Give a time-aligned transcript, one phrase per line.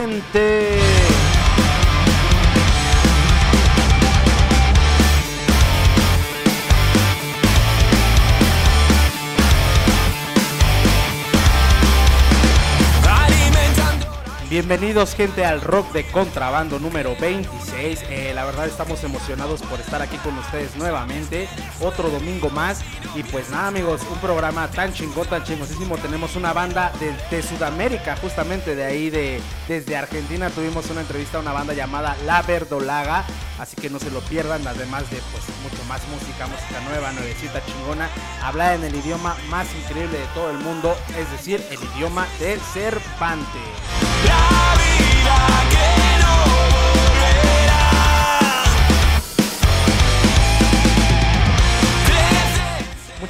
[0.00, 0.59] Bienvenidos
[14.70, 18.04] Bienvenidos gente al rock de contrabando número 26.
[18.08, 21.48] Eh, la verdad estamos emocionados por estar aquí con ustedes nuevamente.
[21.80, 22.80] Otro domingo más.
[23.16, 25.98] Y pues nada amigos, un programa tan chingón, tan chingosísimo.
[25.98, 30.50] Tenemos una banda de, Sudamérica, justamente de ahí, de, desde Argentina.
[30.50, 33.24] Tuvimos una entrevista a una banda llamada La Verdolaga.
[33.58, 37.60] Así que no se lo pierdan, además de pues mucho más música, música nueva, nuevecita,
[37.66, 38.08] chingona.
[38.40, 42.60] Hablar en el idioma más increíble de todo el mundo, es decir, el idioma del
[42.60, 44.59] que no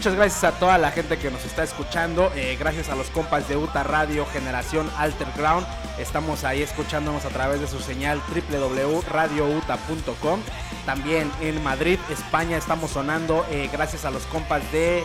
[0.01, 2.33] Muchas gracias a toda la gente que nos está escuchando.
[2.35, 5.67] Eh, gracias a los compas de UTA Radio Generación Alterground.
[5.99, 10.41] Estamos ahí escuchándonos a través de su señal www.radiouta.com.
[10.87, 15.05] También en Madrid, España, estamos sonando eh, gracias a los compas de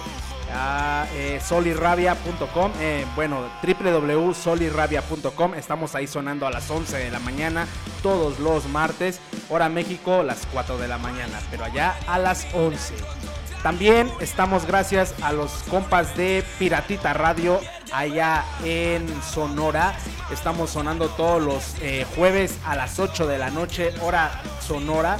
[0.55, 2.71] a eh, solirrabia.com.
[2.79, 5.53] Eh, bueno, www.solirrabia.com.
[5.55, 7.67] Estamos ahí sonando a las 11 de la mañana
[8.01, 9.19] todos los martes.
[9.49, 11.39] Hora México, las 4 de la mañana.
[11.51, 12.95] Pero allá a las 11.
[13.65, 17.59] También estamos gracias a los compas de Piratita Radio
[17.91, 19.97] allá en Sonora.
[20.31, 25.17] Estamos sonando todos los eh, jueves a las 8 de la noche, hora Sonora.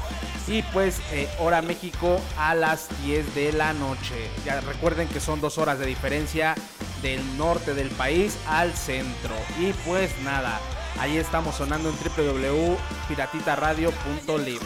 [0.47, 4.29] Y pues eh, hora México a las 10 de la noche.
[4.45, 6.55] Ya recuerden que son dos horas de diferencia
[7.01, 9.35] del norte del país al centro.
[9.59, 10.59] Y pues nada,
[10.99, 14.59] ahí estamos sonando en www.piratitaradio.live.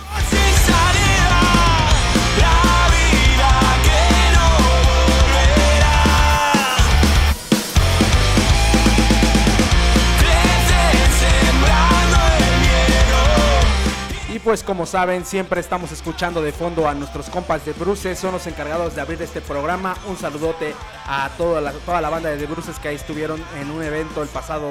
[14.39, 18.47] pues como saben, siempre estamos escuchando de fondo a nuestros compas de Bruces, son los
[18.47, 19.95] encargados de abrir este programa.
[20.07, 20.73] Un saludote
[21.05, 24.29] a toda la, toda la banda de Bruces que ahí estuvieron en un evento el
[24.29, 24.69] pasado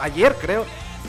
[0.00, 0.64] ayer, creo.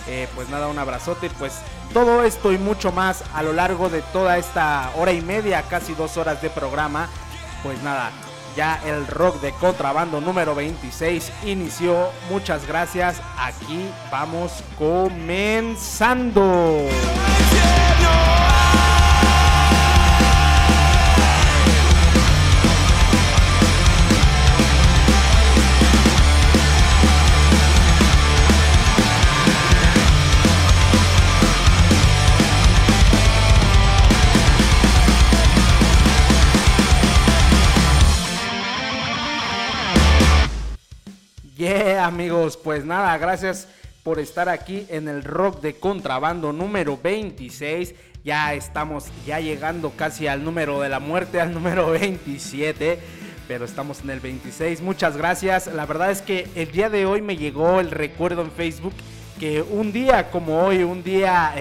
[0.08, 1.30] Eh, pues nada, un abrazote.
[1.40, 1.54] Pues
[1.94, 5.94] todo esto y mucho más a lo largo de toda esta hora y media, casi
[5.94, 7.08] dos horas de programa.
[7.64, 8.12] Pues nada,
[8.56, 12.10] ya el rock de contrabando número 26 inició.
[12.30, 13.22] Muchas gracias.
[13.38, 16.44] Aquí vamos comenzando.
[42.06, 43.68] Amigos, pues nada, gracias
[44.04, 47.96] por estar aquí en el rock de contrabando número 26.
[48.24, 53.00] Ya estamos ya llegando casi al número de la muerte, al número 27.
[53.48, 54.82] Pero estamos en el 26.
[54.82, 55.68] Muchas gracias.
[55.68, 58.94] La verdad es que el día de hoy me llegó el recuerdo en Facebook
[59.40, 61.54] que un día como hoy, un día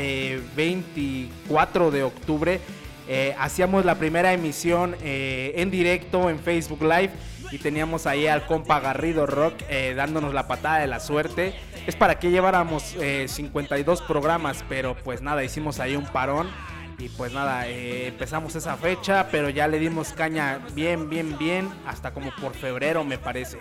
[0.54, 2.60] 24 eh, de octubre,
[3.08, 7.10] eh, hacíamos la primera emisión eh, en directo en Facebook Live
[7.50, 9.54] y teníamos ahí al compa Garrido Rock
[9.96, 11.54] dándonos la patada de la suerte
[11.86, 12.94] es para que lleváramos
[13.26, 16.48] 52 eh, programas, pero pues nada, hicimos ahí un parón.
[16.96, 21.68] Y pues nada, eh, empezamos esa fecha, pero ya le dimos caña bien, bien, bien,
[21.86, 23.58] hasta como por febrero me parece.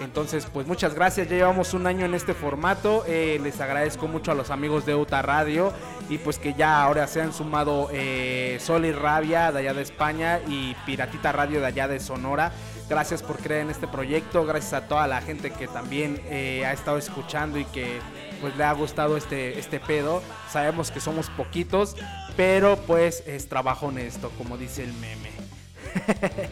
[0.00, 4.32] Entonces, pues muchas gracias, ya llevamos un año en este formato, eh, les agradezco mucho
[4.32, 5.70] a los amigos de UTA Radio
[6.08, 7.88] y pues que ya ahora se han sumado
[8.58, 12.52] Sol y Rabia de allá de España y Piratita Radio de allá de Sonora.
[12.88, 16.72] Gracias por creer en este proyecto, gracias a toda la gente que también eh, ha
[16.72, 18.00] estado escuchando y que
[18.40, 20.22] pues le ha gustado este, este pedo.
[20.50, 21.96] Sabemos que somos poquitos,
[22.36, 25.30] pero pues es trabajo honesto, como dice el meme.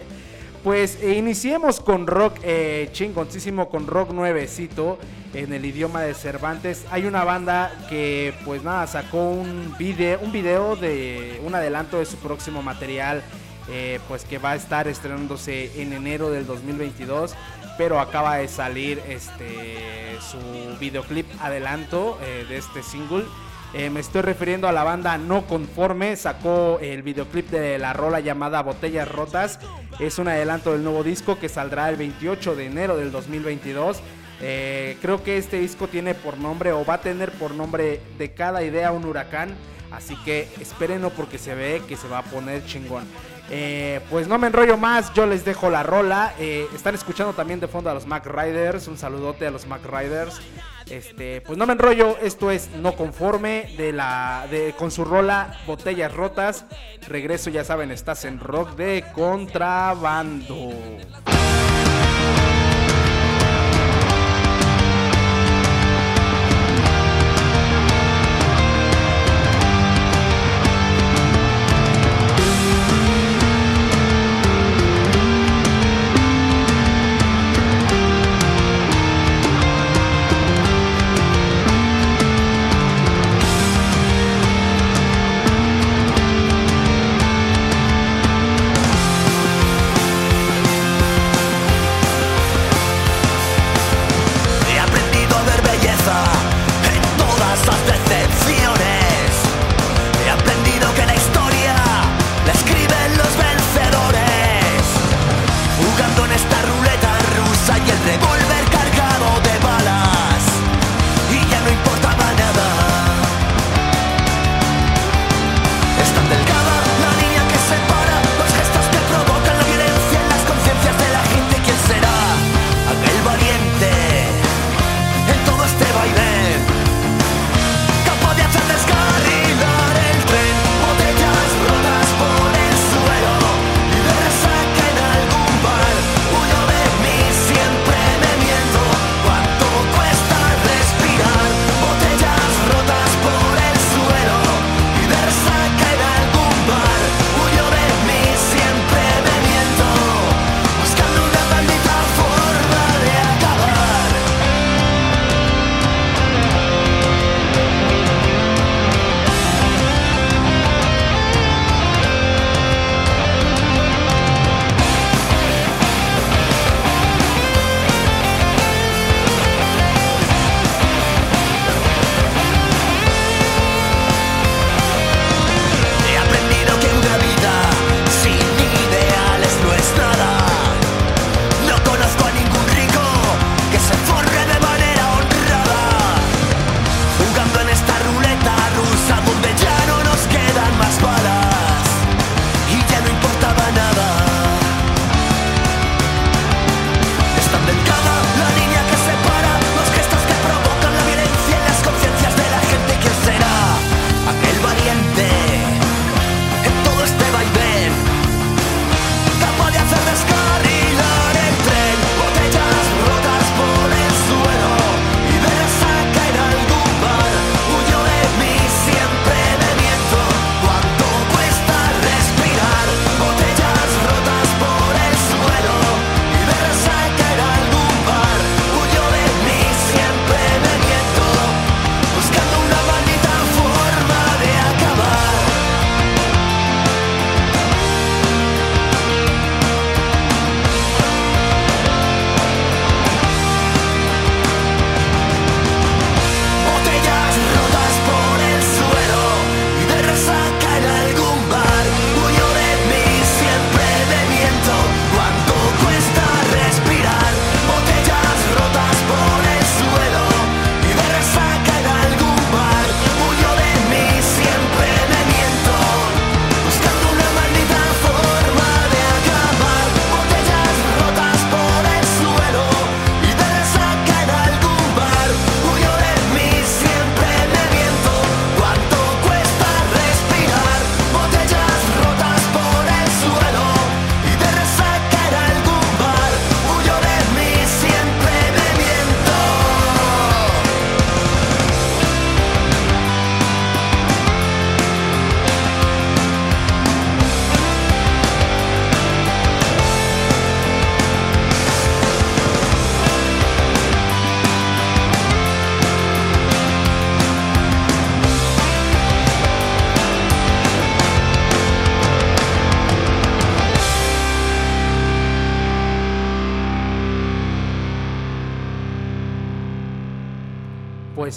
[0.65, 4.99] pues eh, iniciemos con rock eh, chingoncísimo, con rock nuevecito
[5.35, 6.85] en el idioma de Cervantes.
[6.91, 12.07] Hay una banda que pues nada, sacó un video, un video de un adelanto de
[12.07, 13.23] su próximo material
[13.73, 17.37] eh, pues que va a estar estrenándose en enero del 2022
[17.79, 20.39] pero acaba de salir este su
[20.81, 23.25] videoclip adelanto eh, de este single
[23.73, 28.19] eh, me estoy refiriendo a la banda No Conforme, sacó el videoclip de la rola
[28.19, 29.61] llamada Botellas Rotas.
[30.01, 34.01] Es un adelanto del nuevo disco que saldrá el 28 de enero del 2022.
[34.41, 38.65] creo que este disco tiene por nombre o va a tener por nombre de cada
[38.65, 39.55] idea un huracán.
[39.93, 43.05] Así que espérenlo porque se ve que se va a poner chingón.
[43.53, 46.35] Eh, pues no me enrollo más, yo les dejo la rola.
[46.39, 48.87] Eh, están escuchando también de fondo a los Mac Riders.
[48.87, 50.41] Un saludote a los Mac Riders.
[50.89, 55.57] Este, pues no me enrollo, esto es No Conforme de la de con su rola
[55.67, 56.65] Botellas Rotas.
[57.07, 60.71] Regreso, ya saben, estás en rock de contrabando.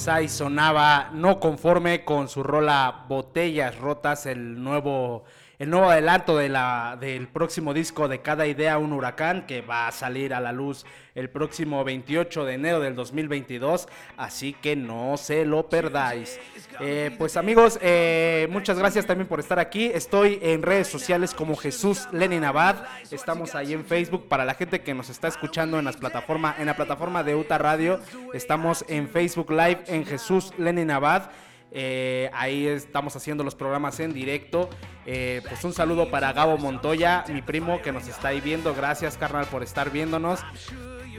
[0.08, 5.24] Ahí sonaba no conforme con su rola Botellas Rotas, el nuevo,
[5.64, 9.88] el nuevo adelanto de la, del próximo disco de Cada Idea un Huracán, que va
[9.88, 15.16] a salir a la luz el próximo 28 de enero del 2022, así que no
[15.16, 16.38] se lo perdáis.
[16.82, 19.86] Eh, pues amigos, eh, muchas gracias también por estar aquí.
[19.86, 22.84] Estoy en redes sociales como Jesús Lenin Abad.
[23.10, 26.66] Estamos ahí en Facebook para la gente que nos está escuchando en las plataformas, en
[26.66, 28.02] la plataforma de UTA Radio.
[28.34, 31.30] Estamos en Facebook Live en Jesús Lenin Abad.
[31.76, 34.70] Eh, ahí estamos haciendo los programas en directo.
[35.08, 38.76] Eh, pues un saludo para Gabo Montoya, mi primo que nos está ahí viendo.
[38.76, 40.42] Gracias, carnal, por estar viéndonos.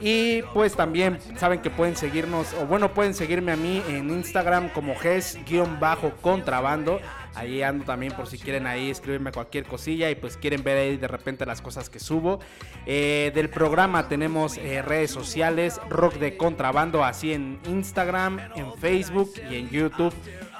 [0.01, 4.67] Y pues también saben que pueden seguirnos, o bueno, pueden seguirme a mí en Instagram
[4.69, 6.99] como GES-contrabando.
[7.33, 10.95] Ahí ando también por si quieren ahí escribirme cualquier cosilla y pues quieren ver ahí
[10.95, 12.39] de repente las cosas que subo.
[12.85, 19.55] Eh, del programa tenemos redes sociales, Rock de Contrabando, así en Instagram, en Facebook y
[19.55, 20.13] en YouTube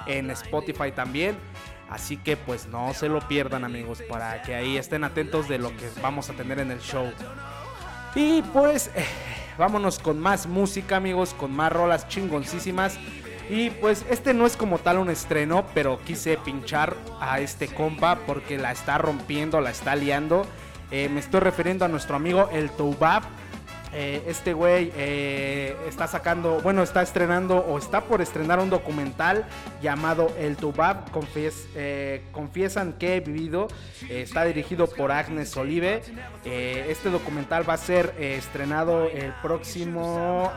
[0.06, 1.36] en Spotify también.
[1.88, 5.70] Así que pues no se lo pierdan amigos para que ahí estén atentos de lo
[5.76, 7.12] que vamos a tener en el show.
[8.14, 9.04] Y pues eh,
[9.56, 12.98] vámonos con más música amigos, con más rolas chingoncísimas.
[13.48, 18.18] Y pues este no es como tal un estreno, pero quise pinchar a este compa
[18.26, 20.44] porque la está rompiendo, la está liando.
[20.90, 23.22] Eh, me estoy refiriendo a nuestro amigo el Toubab
[23.92, 29.44] eh, este güey eh, está sacando, bueno, está estrenando o está por estrenar un documental
[29.82, 31.04] llamado El Tubab,
[31.74, 33.68] eh, confiesan que he vivido,
[34.08, 36.02] está dirigido por Agnes Olive.
[36.44, 40.52] este documental va a ser estrenado el próximo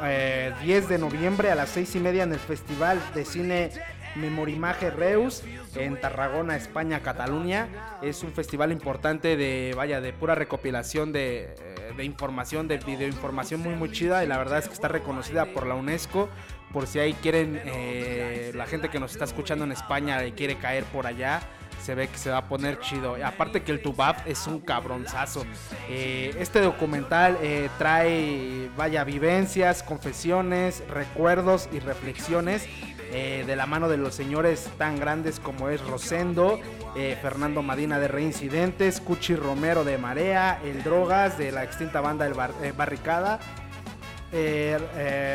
[0.64, 3.72] 10 de noviembre a las 6 y media en el Festival de Cine
[4.16, 5.44] Memorimage Reus
[5.76, 7.68] en Tarragona, España, Cataluña.
[8.02, 13.62] Es un festival importante de, vaya, de pura recopilación de, eh, de información, de videoinformación
[13.62, 14.24] muy, muy chida.
[14.24, 16.30] Y la verdad es que está reconocida por la UNESCO.
[16.74, 20.56] Por si ahí quieren, eh, la gente que nos está escuchando en España y quiere
[20.58, 21.42] caer por allá
[21.84, 23.16] se ve que se va a poner chido.
[23.26, 25.46] Aparte que el Tubab es un cabronzazo.
[25.90, 27.38] Eh, este documental
[27.78, 32.68] trae, vaya, vivencias, confesiones, recuerdos y reflexiones
[33.12, 36.60] eh, de la mano de los señores tan grandes como es Rosendo,
[36.96, 42.28] eh, Fernando Madina de Reincidentes, Cuchi Romero de Marea, El Drogas de la extinta banda
[42.28, 43.40] El eh, Barricada,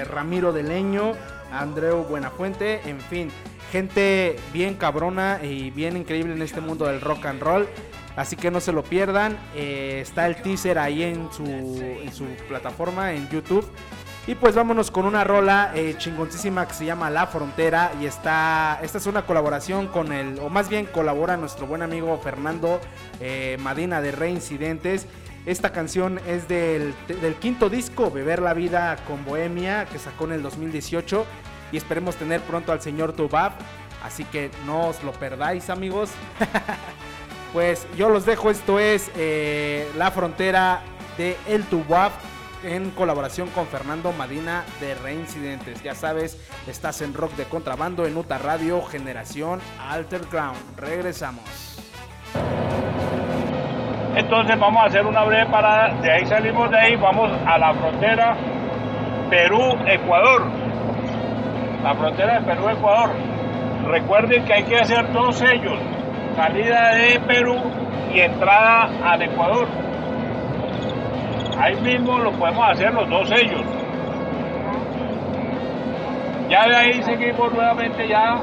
[0.07, 1.15] Ramiro de Leño,
[1.51, 3.29] Andreu Buenafuente, en fin,
[3.73, 7.67] gente bien cabrona y bien increíble en este mundo del rock and roll.
[8.15, 9.37] Así que no se lo pierdan.
[9.57, 13.69] está el teaser ahí en su, en su plataforma, en YouTube.
[14.27, 17.93] Y pues vámonos con una rola eh, chingoncísima que se llama La Frontera.
[18.01, 18.81] Y está.
[18.83, 20.39] Esta es una colaboración con el.
[20.39, 22.81] O más bien colabora nuestro buen amigo Fernando
[23.21, 25.07] eh, Madina de Reincidentes.
[25.45, 26.95] Esta canción es del,
[27.39, 31.27] quinto disco, Beber la Vida con Bohemia, que sacó en el 2018.
[31.73, 33.53] Y esperemos tener pronto al señor Tubab.
[34.03, 36.11] Así que no os lo perdáis, amigos.
[37.53, 38.51] pues yo los dejo.
[38.51, 40.81] Esto es eh, La Frontera
[41.19, 42.13] de El Tubab
[42.65, 45.83] en colaboración con Fernando Madina de Reincidentes.
[45.83, 50.59] Ya sabes, estás en Rock de Contrabando en Uta Radio Generación Alter Ground.
[50.77, 51.45] Regresamos.
[54.17, 57.75] Entonces vamos a hacer una breve parada, de ahí salimos de ahí, vamos a la
[57.75, 58.37] frontera
[59.29, 60.43] Perú-Ecuador.
[61.83, 63.11] La frontera de Perú-Ecuador.
[63.89, 65.79] Recuerden que hay que hacer dos sellos,
[66.37, 67.57] salida de Perú
[68.15, 69.67] y entrada al Ecuador
[71.59, 73.63] ahí mismo lo podemos hacer los dos sellos.
[76.49, 78.41] Ya de ahí seguimos nuevamente, ya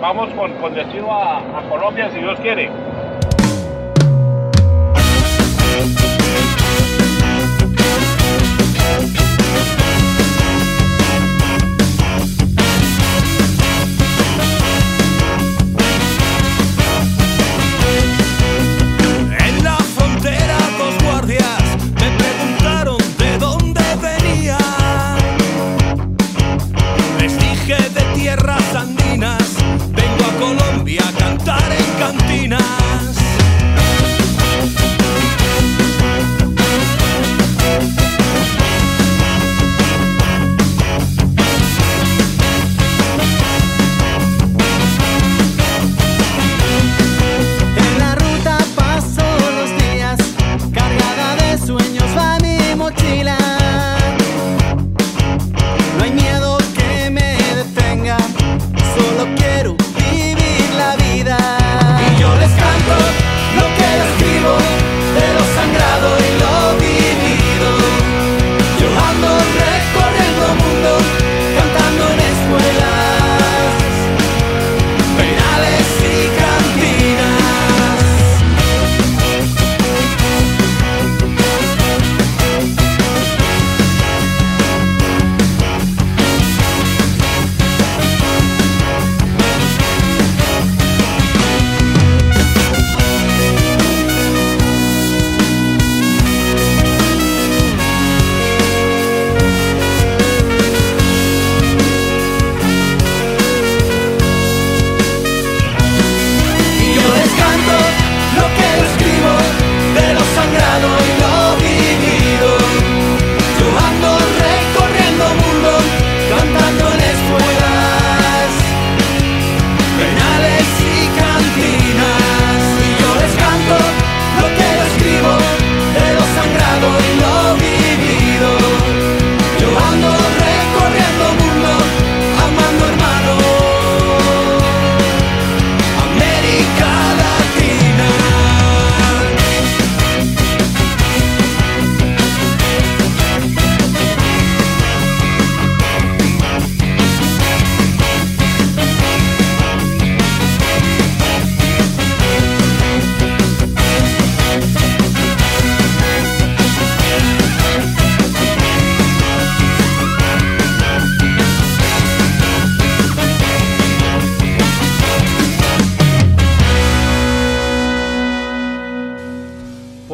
[0.00, 2.70] vamos con, destino a, a Colombia si Dios quiere.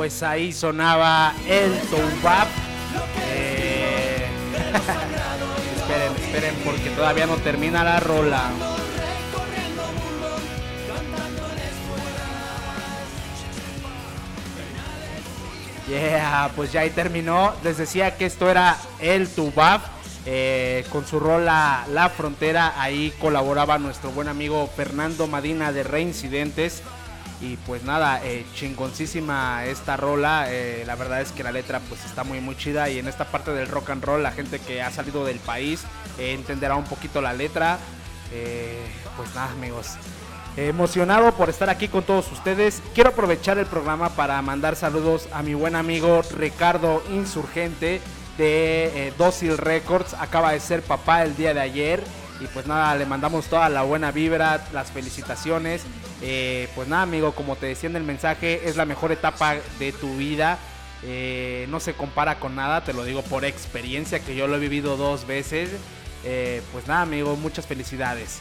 [0.06, 2.46] Pues ahí sonaba el Toubab.
[3.28, 4.24] Eh,
[5.78, 8.52] esperen, esperen, porque todavía no termina la rola.
[15.88, 17.54] Yeah, pues ya ahí terminó.
[17.64, 19.80] Les decía que esto era el Tubab.
[20.24, 26.84] Eh, con su rola La Frontera, ahí colaboraba nuestro buen amigo Fernando Madina de Reincidentes.
[27.40, 30.46] Y pues nada, eh, chingoncísima esta rola.
[30.48, 32.88] Eh, la verdad es que la letra pues está muy muy chida.
[32.88, 35.82] Y en esta parte del rock and roll, la gente que ha salido del país
[36.18, 37.78] entenderá un poquito la letra.
[39.16, 39.96] pues nada amigos,
[40.56, 42.82] emocionado por estar aquí con todos ustedes.
[42.94, 48.00] Quiero aprovechar el programa para mandar saludos a mi buen amigo Ricardo Insurgente
[48.38, 50.14] de eh, Records.
[50.14, 52.02] Acaba de ser papá el día de ayer.
[52.40, 55.82] Y pues nada, le mandamos toda la buena vibra, las felicitaciones.
[56.22, 59.92] Eh, pues nada, amigo, como te decía en el mensaje, es la mejor etapa de
[59.92, 60.58] tu vida.
[61.02, 64.60] Eh, no se compara con nada, te lo digo por experiencia, que yo lo he
[64.60, 65.70] vivido dos veces.
[66.24, 68.40] Eh, pues nada, amigo, muchas felicidades.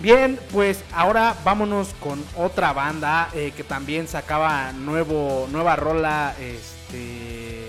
[0.00, 6.34] Bien, pues ahora vámonos con otra banda que también sacaba nuevo, nueva rola.
[6.40, 7.68] Este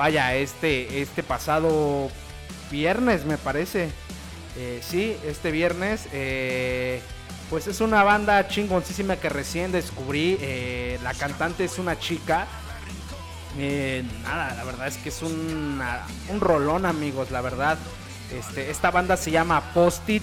[0.00, 2.10] vaya, este, este pasado
[2.70, 3.90] viernes me parece.
[4.56, 6.06] Eh, sí, este viernes.
[6.12, 7.00] Eh,
[7.48, 10.38] pues es una banda chingoncísima que recién descubrí.
[10.40, 12.46] Eh, la cantante es una chica.
[14.22, 15.80] nada, la verdad es que es un,
[16.38, 17.78] rolón, amigos, la verdad.
[18.32, 20.22] Este, esta banda se llama Post-it,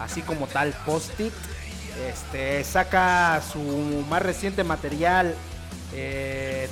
[0.00, 1.32] así como tal, Post-it.
[2.08, 3.60] Este, saca su
[4.08, 5.36] más reciente material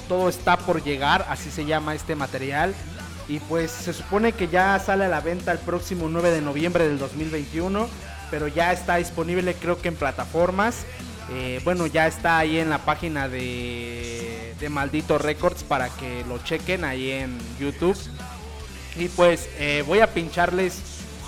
[0.08, 2.74] todo está por llegar, así se llama este material.
[3.30, 6.88] Y pues se supone que ya sale a la venta el próximo 9 de noviembre
[6.88, 7.88] del 2021.
[8.28, 10.84] Pero ya está disponible creo que en plataformas.
[11.32, 16.38] Eh, bueno, ya está ahí en la página de, de Maldito Records para que lo
[16.38, 17.96] chequen ahí en YouTube.
[18.96, 20.82] Y pues eh, voy a pincharles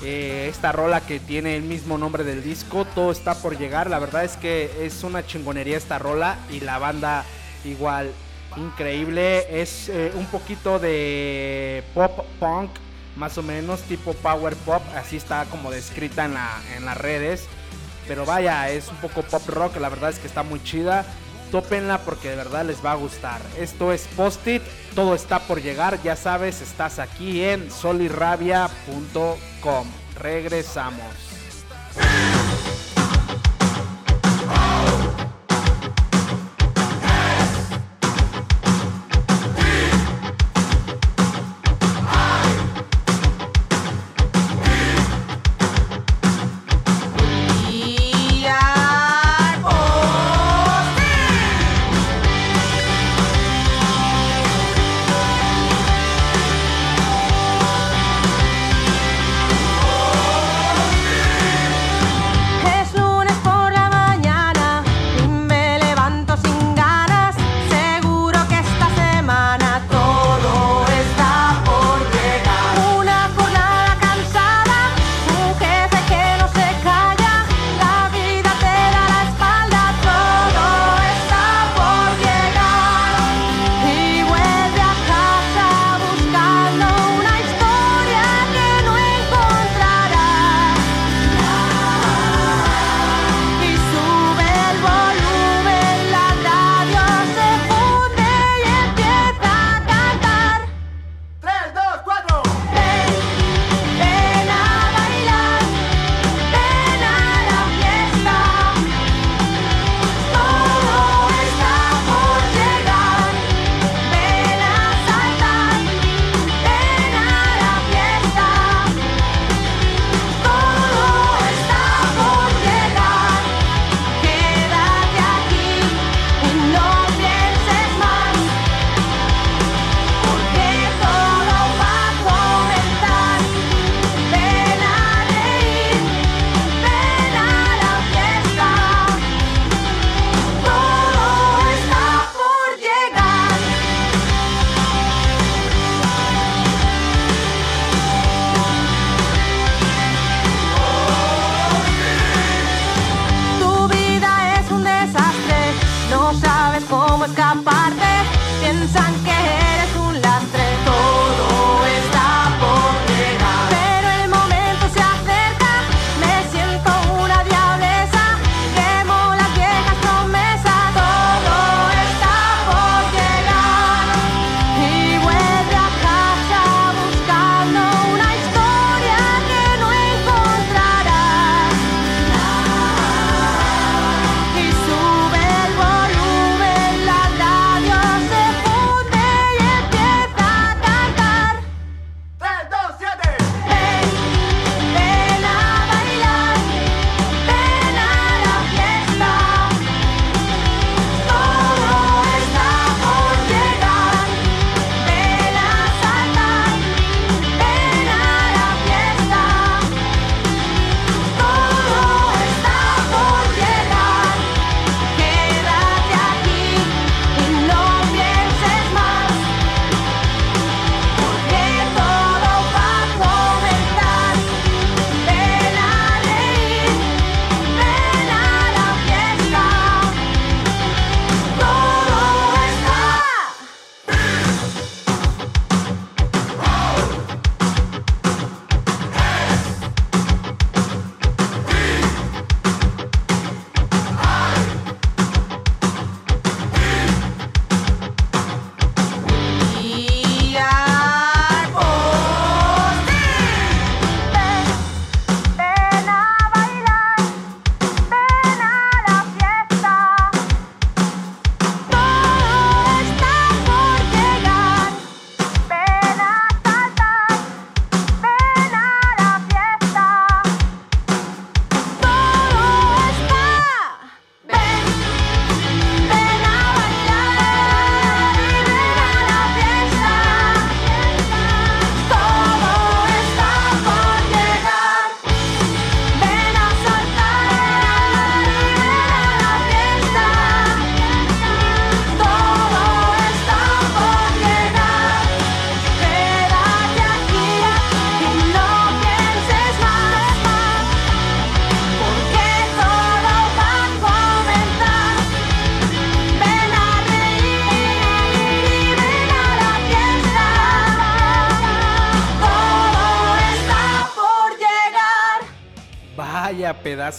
[0.04, 2.84] esta rola que tiene el mismo nombre del disco.
[2.84, 3.88] Todo está por llegar.
[3.88, 7.24] La verdad es que es una chingonería esta rola y la banda
[7.64, 8.10] igual
[8.56, 9.62] increíble.
[9.62, 12.70] Es eh, un poquito de pop punk,
[13.16, 14.82] más o menos, tipo power pop.
[14.96, 17.46] Así está como descrita en, la, en las redes.
[18.08, 19.76] Pero vaya, es un poco pop rock.
[19.76, 21.04] La verdad es que está muy chida.
[21.50, 23.40] Tópenla porque de verdad les va a gustar.
[23.58, 24.62] Esto es Post-it.
[24.94, 26.02] Todo está por llegar.
[26.02, 29.86] Ya sabes, estás aquí en solirrabia.com.
[30.18, 31.31] Regresamos.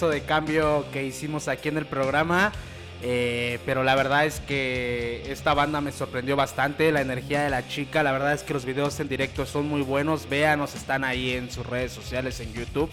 [0.02, 2.52] De cambio que hicimos aquí en el programa.
[3.06, 7.68] Eh, pero la verdad es que esta banda me sorprendió bastante, la energía de la
[7.68, 11.32] chica, la verdad es que los videos en directo son muy buenos, véanos, están ahí
[11.32, 12.90] en sus redes sociales, en YouTube.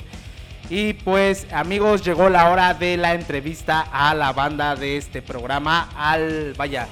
[0.69, 5.89] Y pues amigos, llegó la hora de la entrevista a la banda de este programa,
[5.97, 6.89] al, vaya,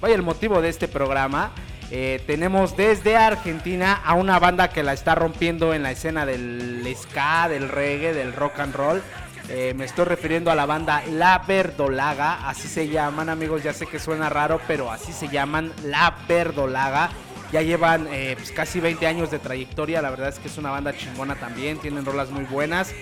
[0.00, 1.52] vaya el motivo de este programa.
[1.90, 6.86] Eh, tenemos desde Argentina a una banda que la está rompiendo en la escena del
[6.96, 9.02] ska, del reggae, del rock and roll.
[9.48, 13.86] Eh, me estoy refiriendo a la banda La Verdolaga, así se llaman amigos, ya sé
[13.86, 17.10] que suena raro, pero así se llaman La Verdolaga.
[17.50, 20.70] Ya llevan eh, pues, casi 20 años de trayectoria, la verdad es que es una
[20.70, 22.94] banda chingona también, tienen rolas muy buenas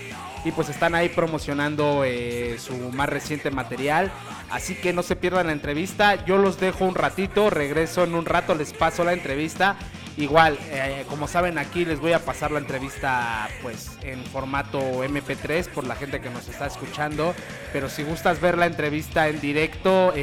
[0.47, 4.11] y pues están ahí promocionando eh, su más reciente material.
[4.49, 8.25] Así que no se pierdan la entrevista, yo los dejo un ratito, regreso en un
[8.25, 9.75] rato, les paso la entrevista.
[10.15, 15.67] Igual, eh, como saben aquí les voy a pasar la entrevista pues en formato MP3
[15.67, 17.35] por la gente que nos está escuchando.
[17.73, 20.13] Pero si gustas ver la entrevista en directo,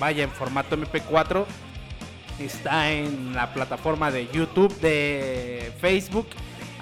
[0.00, 1.44] vaya en formato MP4
[2.40, 6.26] está en la plataforma de YouTube, de Facebook,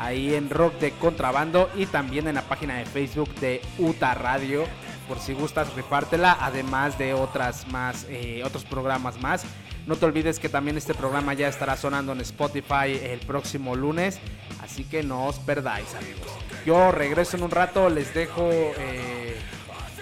[0.01, 4.65] ahí en Rock de Contrabando y también en la página de Facebook de UTA Radio.
[5.07, 9.45] Por si gustas, repártela, además de otras más, eh, otros programas más.
[9.87, 14.21] No te olvides que también este programa ya estará sonando en Spotify el próximo lunes,
[14.63, 16.31] así que no os perdáis, amigos.
[16.65, 19.37] Yo regreso en un rato, les dejo eh,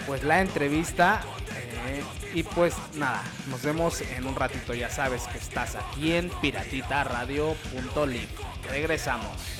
[0.07, 1.23] pues la entrevista
[2.35, 4.75] y pues nada, nos vemos en un ratito.
[4.75, 8.29] Ya sabes que estás aquí en piratitaradio.live.
[8.70, 9.59] Regresamos.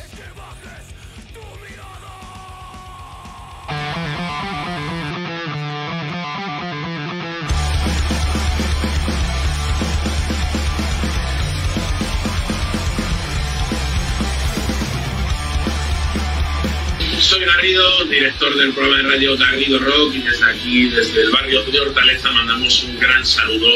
[17.20, 21.64] Soy Garrido, director del programa de radio Garrido Rock y desde aquí, desde el barrio
[21.64, 23.66] de Hortaleza, mandamos un gran saludo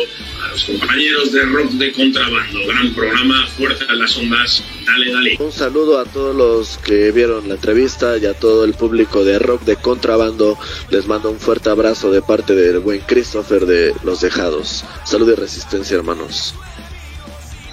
[0.45, 2.61] a los compañeros de Rock de Contrabando.
[2.69, 5.37] Gran programa, fuerza en las ondas, dale, dale.
[5.41, 9.41] Un saludo a todos los que vieron la entrevista y a todo el público de
[9.41, 10.57] Rock de Contrabando.
[10.91, 14.85] Les mando un fuerte abrazo de parte del buen Christopher de Los Dejados.
[15.05, 16.55] Salud y resistencia, hermanos.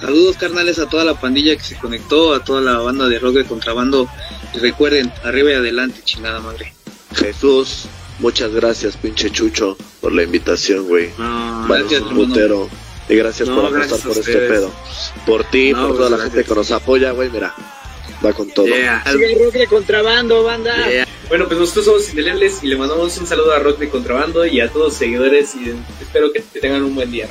[0.00, 3.34] Saludos carnales a toda la pandilla que se conectó, a toda la banda de rock
[3.34, 4.08] de contrabando.
[4.54, 6.72] Y recuerden, arriba y adelante, chingada madre.
[7.14, 7.84] Jesús,
[8.18, 11.10] muchas gracias, pinche Chucho, por la invitación, güey.
[11.18, 12.68] No, gracias, putero.
[13.08, 14.72] Y gracias por apostar por este pedo.
[15.26, 17.54] Por ti, por toda la gente que nos apoya, güey, mira.
[18.24, 18.66] Va con todo.
[18.66, 19.02] Yeah.
[19.04, 20.76] rock de contrabando, banda.
[21.28, 24.60] Bueno, pues nosotros somos Indelebles y le mandamos un saludo a Rock de Contrabando y
[24.60, 27.28] a todos los seguidores y espero que tengan un buen día.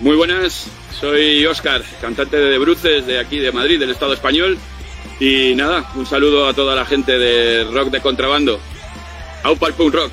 [0.00, 0.66] Muy buenas,
[1.00, 4.58] soy Oscar, cantante de Bruces de aquí de Madrid, del Estado español.
[5.20, 8.58] Y nada, un saludo a toda la gente de rock de contrabando.
[9.44, 10.12] El punk rock.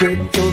[0.00, 0.47] No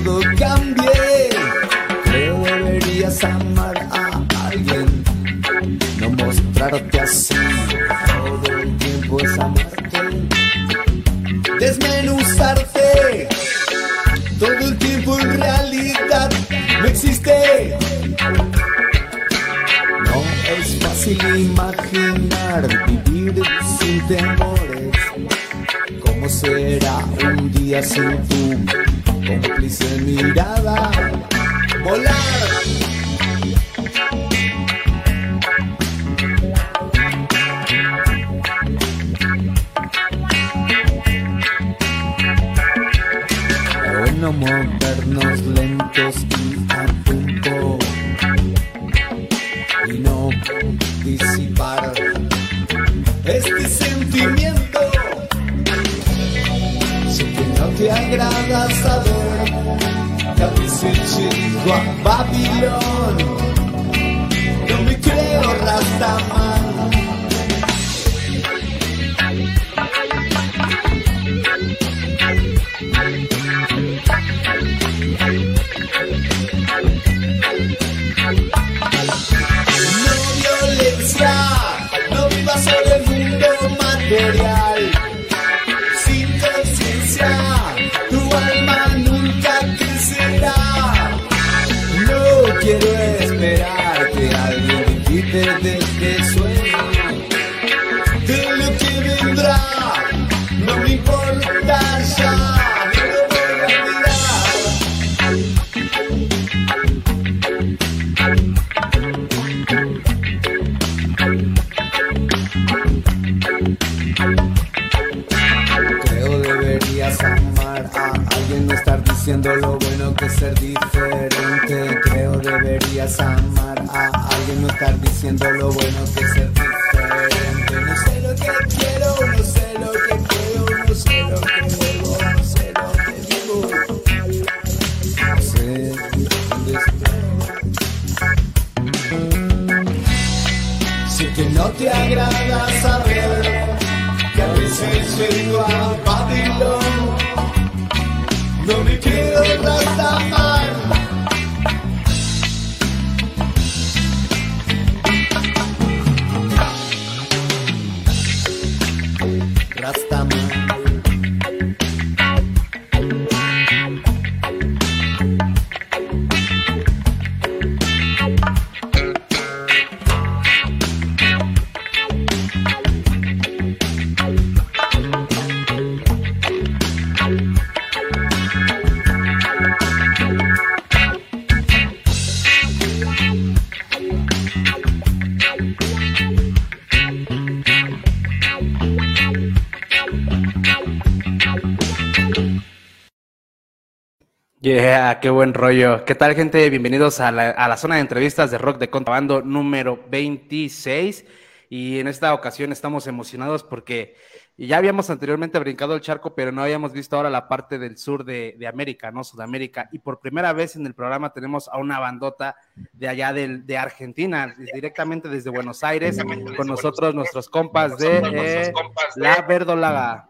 [194.95, 196.05] Yeah, qué buen rollo.
[196.05, 196.69] ¿Qué tal, gente?
[196.69, 201.25] Bienvenidos a la, a la zona de entrevistas de rock de contrabando número 26.
[201.67, 204.15] Y en esta ocasión estamos emocionados porque
[204.55, 208.23] ya habíamos anteriormente brincado el charco, pero no habíamos visto ahora la parte del sur
[208.23, 209.25] de, de América, ¿no?
[209.25, 209.89] Sudamérica.
[209.91, 212.55] Y por primera vez en el programa tenemos a una bandota
[212.93, 216.17] de allá del- de, Argentina, directamente desde Buenos Aires,
[216.55, 218.73] con nosotros nuestros compas de eh,
[219.17, 220.29] La Verdolaga.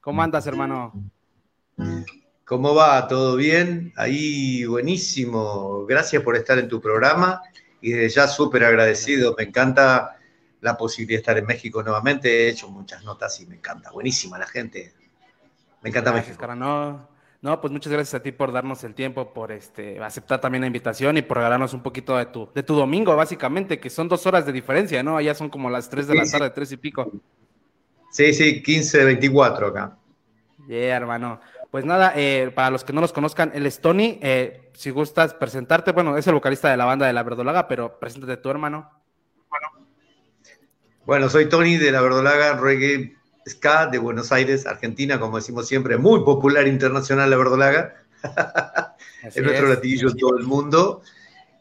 [0.00, 0.92] ¿Cómo andas, hermano?
[2.46, 3.08] ¿Cómo va?
[3.08, 3.92] ¿Todo bien?
[3.96, 5.84] Ahí buenísimo.
[5.84, 7.42] Gracias por estar en tu programa
[7.80, 9.34] y desde ya súper agradecido.
[9.36, 10.16] Me encanta
[10.60, 12.28] la posibilidad de estar en México nuevamente.
[12.46, 13.90] He hecho muchas notas y me encanta.
[13.90, 14.94] Buenísima la gente.
[15.82, 16.40] Me encanta Gracias, México.
[16.40, 16.54] cara.
[16.54, 17.08] No,
[17.42, 20.68] no, pues muchas gracias a ti por darnos el tiempo, por este, aceptar también la
[20.68, 24.24] invitación y por regalarnos un poquito de tu, de tu domingo, básicamente, que son dos
[24.24, 25.16] horas de diferencia, ¿no?
[25.16, 26.38] Allá son como las tres de la Sí, sí.
[26.38, 27.10] tarde, tres y pico.
[28.12, 29.98] Sí, sí, 15 de 24 acá.
[30.66, 31.40] Yeah, hermano.
[31.76, 34.18] Pues nada, eh, para los que no los conozcan, él es Tony.
[34.22, 38.00] eh, si gustas presentarte, bueno, es el vocalista de la banda de La Verdolaga, pero
[38.00, 38.90] preséntate tu hermano.
[41.04, 43.14] Bueno, soy Tony de la Verdolaga Reggae
[43.46, 47.94] Ska de Buenos Aires, Argentina, como decimos siempre, muy popular internacional la Verdolaga.
[49.22, 49.74] Es nuestro es.
[49.74, 51.02] latiguillo en todo el mundo.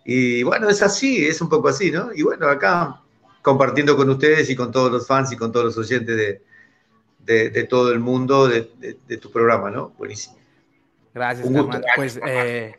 [0.06, 2.14] Y bueno, es así, es un poco así, ¿no?
[2.16, 3.02] Y bueno, acá
[3.42, 6.42] compartiendo con ustedes y con todos los fans y con todos los oyentes de,
[7.26, 9.90] de- de todo el mundo de, de- de tu programa, ¿no?
[9.98, 10.38] Buenísimo.
[11.14, 11.48] Gracias.
[11.96, 12.76] Pues, eh,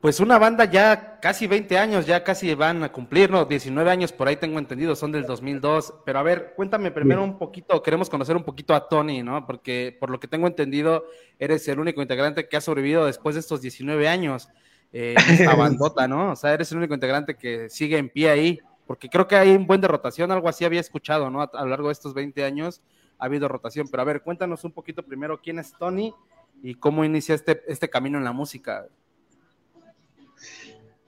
[0.00, 3.44] pues una banda ya casi 20 años, ya casi van a cumplir, ¿no?
[3.44, 5.94] 19 años por ahí tengo entendido, son del 2002.
[6.04, 9.44] Pero a ver, cuéntame primero un poquito, queremos conocer un poquito a Tony, ¿no?
[9.46, 11.06] Porque por lo que tengo entendido,
[11.38, 14.48] eres el único integrante que ha sobrevivido después de estos 19 años
[14.92, 16.32] eh, esta bandota, ¿no?
[16.32, 19.50] O sea, eres el único integrante que sigue en pie ahí, porque creo que hay
[19.50, 21.42] un buen de rotación, algo así había escuchado, ¿no?
[21.42, 22.80] A, a lo largo de estos 20 años
[23.18, 23.88] ha habido rotación.
[23.88, 26.14] Pero a ver, cuéntanos un poquito primero quién es Tony
[26.62, 28.86] y cómo inicia este, este camino en la música.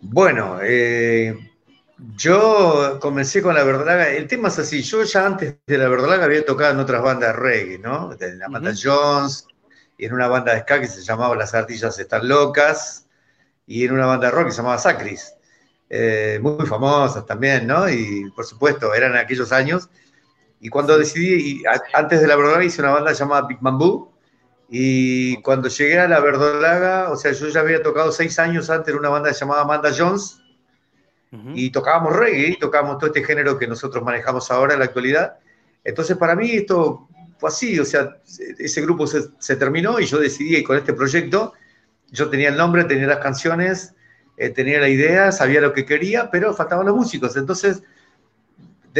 [0.01, 1.37] Bueno, eh,
[2.17, 4.11] yo comencé con la Verdolaga.
[4.11, 7.35] El tema es así, yo ya antes de la Verdolaga había tocado en otras bandas
[7.35, 8.13] reggae, ¿no?
[8.21, 8.81] En la banda Ujú.
[8.85, 9.47] Jones
[9.97, 13.07] y en una banda de ska que se llamaba Las Ardillas Están Locas
[13.67, 15.35] y en una banda de rock que se llamaba Sacris.
[15.91, 17.89] Eh, muy famosas también, ¿no?
[17.89, 19.89] Y por supuesto, eran aquellos años.
[20.61, 24.13] Y cuando decidí, y a- antes de la Verdolaga hice una banda llamada Big Bamboo.
[24.69, 28.93] Y cuando llegué a la Verdolaga, o sea, yo ya había tocado seis años antes
[28.93, 30.43] en una banda llamada Amanda Jones
[31.55, 35.39] y tocábamos reggae, y tocábamos todo este género que nosotros manejamos ahora en la actualidad.
[35.85, 38.17] Entonces, para mí esto fue así, o sea,
[38.59, 41.53] ese grupo se, se terminó y yo decidí con este proyecto,
[42.11, 43.95] yo tenía el nombre, tenía las canciones,
[44.37, 47.37] eh, tenía la idea, sabía lo que quería, pero faltaban los músicos.
[47.37, 47.83] Entonces,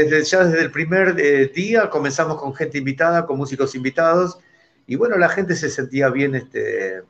[0.05, 4.39] desde, ya desde el primer eh, día comenzamos con gente invitada, con músicos invitados,
[4.87, 7.03] y bueno, la gente se sentía bien este,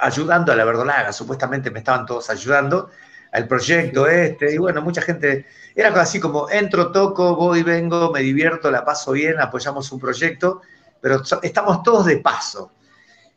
[0.00, 2.90] ayudando a la verdolaga, supuestamente me estaban todos ayudando
[3.32, 8.20] al proyecto este, y bueno, mucha gente, era así como entro, toco, voy, vengo, me
[8.20, 10.62] divierto, la paso bien, apoyamos un proyecto,
[11.00, 12.72] pero estamos todos de paso.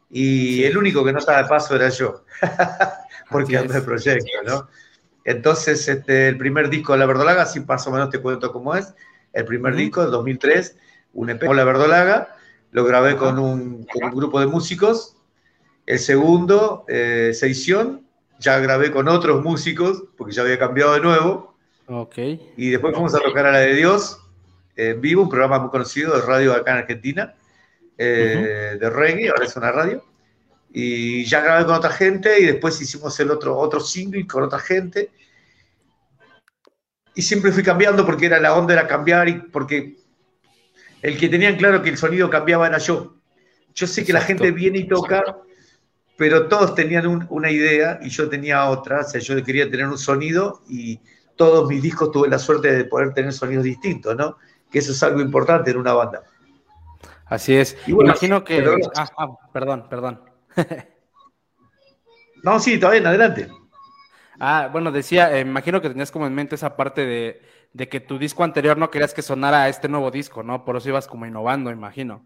[0.09, 2.23] Y el único que no estaba de paso era yo,
[3.29, 4.69] porque ando de proyecto, ¿no?
[5.25, 8.75] Entonces, este, el primer disco de La Verdolaga, así más o menos te cuento cómo
[8.75, 8.93] es.
[9.31, 10.77] El primer disco del 2003,
[11.13, 12.35] un EP con La Verdolaga,
[12.71, 15.15] lo grabé con un, con un, grupo de músicos.
[15.85, 18.05] El segundo, eh, Seición,
[18.39, 21.55] ya grabé con otros músicos, porque ya había cambiado de nuevo.
[21.87, 22.17] Ok.
[22.57, 24.19] Y después fuimos a tocar a la de Dios,
[24.75, 27.35] en vivo, un programa muy conocido de radio acá en Argentina,
[27.97, 30.03] eh, de reggae, ahora es una radio.
[30.75, 34.57] Y ya grabé con otra gente y después hicimos el otro, otro single con otra
[34.57, 35.11] gente.
[37.13, 39.97] Y siempre fui cambiando porque era la onda era cambiar y porque
[41.03, 43.15] el que tenían claro que el sonido cambiaba era yo.
[43.75, 45.23] Yo sé que la gente viene y toca,
[46.17, 49.01] pero todos tenían un, una idea y yo tenía otra.
[49.01, 50.99] O sea, yo quería tener un sonido y
[51.35, 54.37] todos mis discos tuve la suerte de poder tener sonidos distintos, ¿no?
[54.71, 56.23] Que eso es algo importante en una banda.
[57.25, 57.77] Así es.
[57.85, 58.57] Y bueno, Imagino que.
[58.57, 60.32] pero- Ah, ah, perdón, perdón.
[62.43, 63.49] No, sí, está bien, adelante.
[64.39, 67.41] Ah, bueno, decía, eh, imagino que tenías como en mente esa parte de,
[67.71, 70.65] de que tu disco anterior no querías que sonara a este nuevo disco, ¿no?
[70.65, 72.25] Por eso ibas como innovando, imagino.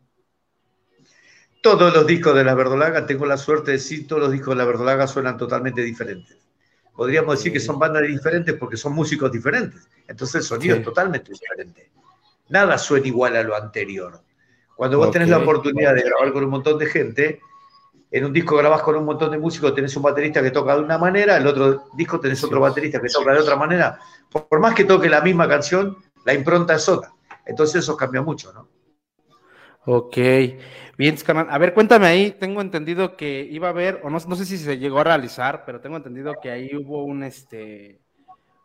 [1.61, 4.59] Todos los discos de La Verdolaga, tengo la suerte de decir, todos los discos de
[4.59, 6.37] La Verdolaga suenan totalmente diferentes.
[6.95, 9.87] Podríamos decir que son bandas diferentes porque son músicos diferentes.
[10.07, 10.79] Entonces el sonido Sí.
[10.79, 11.91] es totalmente diferente.
[12.49, 14.21] Nada suena igual a lo anterior.
[14.75, 17.41] Cuando vos tenés la oportunidad de grabar con un montón de gente,
[18.09, 20.81] en un disco grabás con un montón de músicos, tenés un baterista que toca de
[20.81, 23.99] una manera, el otro disco tenés otro baterista que toca de otra manera.
[24.31, 27.11] Por, más que toque la misma canción, la impronta es otra.
[27.45, 28.69] Entonces eso cambia mucho, ¿no?
[29.85, 30.17] Ok,
[30.97, 31.47] bien, carnal.
[31.49, 34.57] A ver, cuéntame ahí, tengo entendido que iba a haber, o no, no sé si
[34.57, 38.01] se llegó a realizar, pero tengo entendido que ahí hubo un, este,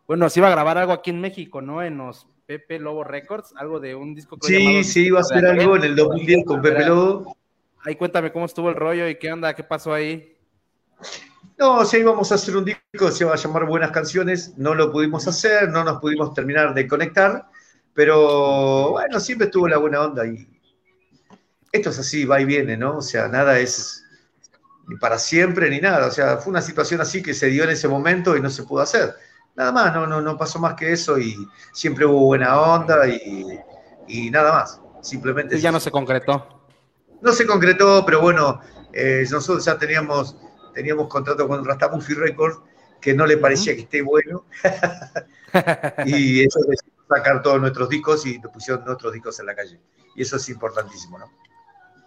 [0.07, 1.83] bueno, se iba a grabar algo aquí en México, ¿no?
[1.83, 5.49] En los Pepe Lobo Records, algo de un disco creo Sí, sí, iba a de
[5.49, 7.37] algo en el 2010 con Pepe Lobo.
[7.85, 10.37] Ahí cuéntame cómo estuvo el rollo y qué onda, qué pasó ahí.
[11.59, 14.91] No, sea, íbamos a hacer un disco, se iba a llamar Buenas Canciones, no lo
[14.91, 17.47] pudimos hacer, no nos pudimos terminar de conectar,
[17.95, 20.47] pero bueno, siempre estuvo la buena onda y
[21.71, 22.99] esto es así, va y viene, ¿no?
[22.99, 24.05] O sea, nada es
[24.89, 27.71] ni para siempre ni nada, o sea, fue una situación así que se dio en
[27.71, 29.15] ese momento y no se pudo hacer.
[29.55, 31.37] Nada más, no, no, no pasó más que eso y
[31.73, 33.59] siempre hubo buena onda y,
[34.09, 35.57] y nada más, simplemente...
[35.57, 36.62] Y ya no se concretó.
[37.23, 38.61] No se concretó, pero bueno,
[38.93, 40.37] eh, nosotros ya teníamos,
[40.75, 42.59] teníamos contrato con Rastamuffy Records,
[43.01, 44.45] que no le parecía que esté bueno,
[46.05, 49.81] y eso decidimos sacar todos nuestros discos y nos pusieron nuestros discos en la calle.
[50.15, 51.31] Y eso es importantísimo, ¿no?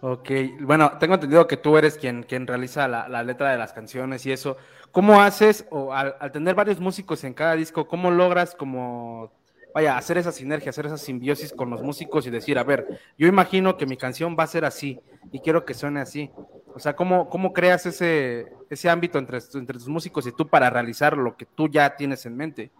[0.02, 3.72] Ok, bueno, tengo entendido que tú eres quien, quien realiza la, la letra de las
[3.72, 4.58] canciones y eso.
[4.92, 9.32] ¿Cómo haces, o al, al tener varios músicos en cada disco, cómo logras como,
[9.76, 13.28] vaya, hacer esa sinergia, hacer esa simbiosis con los músicos y decir, a ver, yo
[13.28, 14.98] imagino que mi canción va a ser así
[15.30, 16.30] y quiero que suene así?
[16.74, 20.70] O sea, ¿cómo, cómo creas ese, ese ámbito entre, entre tus músicos y tú para
[20.70, 22.70] realizar lo que tú ya tienes en mente?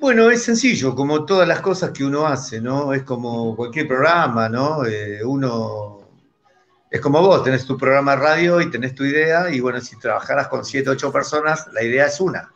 [0.00, 2.92] Bueno, es sencillo, como todas las cosas que uno hace, ¿no?
[2.92, 4.84] Es como cualquier programa, ¿no?
[4.84, 6.00] Eh, uno
[6.90, 9.96] es como vos, tenés tu programa de radio y tenés tu idea, y bueno, si
[9.96, 12.50] trabajaras con siete, ocho personas, la idea es una.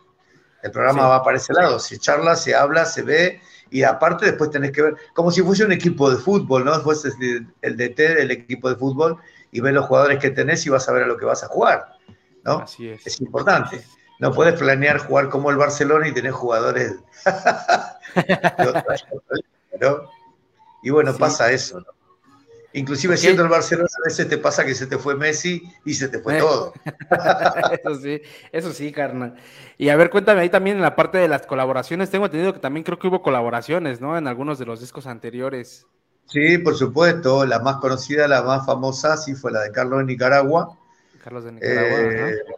[0.63, 1.09] El programa Sí.
[1.09, 3.41] va para ese lado, se charla, se habla, se ve,
[3.71, 6.79] y aparte después tenés que ver, como si fuese un equipo de fútbol, ¿no?
[6.81, 9.17] Fuese el, el DT del equipo de fútbol,
[9.53, 11.49] y ves los jugadores que tenés y vas a ver a lo que vas a
[11.49, 11.93] jugar,
[12.45, 12.59] ¿no?
[12.61, 13.07] Así es.
[13.07, 13.85] Es importante.
[14.21, 16.97] No puedes planear jugar como el Barcelona y tener jugadores
[19.81, 20.11] ¿no?
[20.83, 21.19] Y bueno, Sí.
[21.19, 21.87] pasa eso, ¿no?
[22.75, 26.09] Inclusive siendo el Barcelona, a veces te pasa que se te fue Messi y se
[26.09, 26.41] te fue Eh.
[26.41, 26.73] todo.
[27.83, 28.21] eso sí,
[28.53, 29.37] eso sí, carnal.
[29.79, 32.11] Y a ver, cuéntame ahí también en la parte de las colaboraciones.
[32.11, 34.19] Tengo entendido que también creo que hubo colaboraciones, ¿no?
[34.19, 35.87] En algunos de los discos anteriores.
[36.27, 40.05] Sí, por supuesto, la más conocida, la más famosa, sí fue la de Carlos de
[40.05, 40.77] Nicaragua.
[41.25, 42.01] Carlos de Nicaragua.
[42.01, 42.55] Eh, ajá.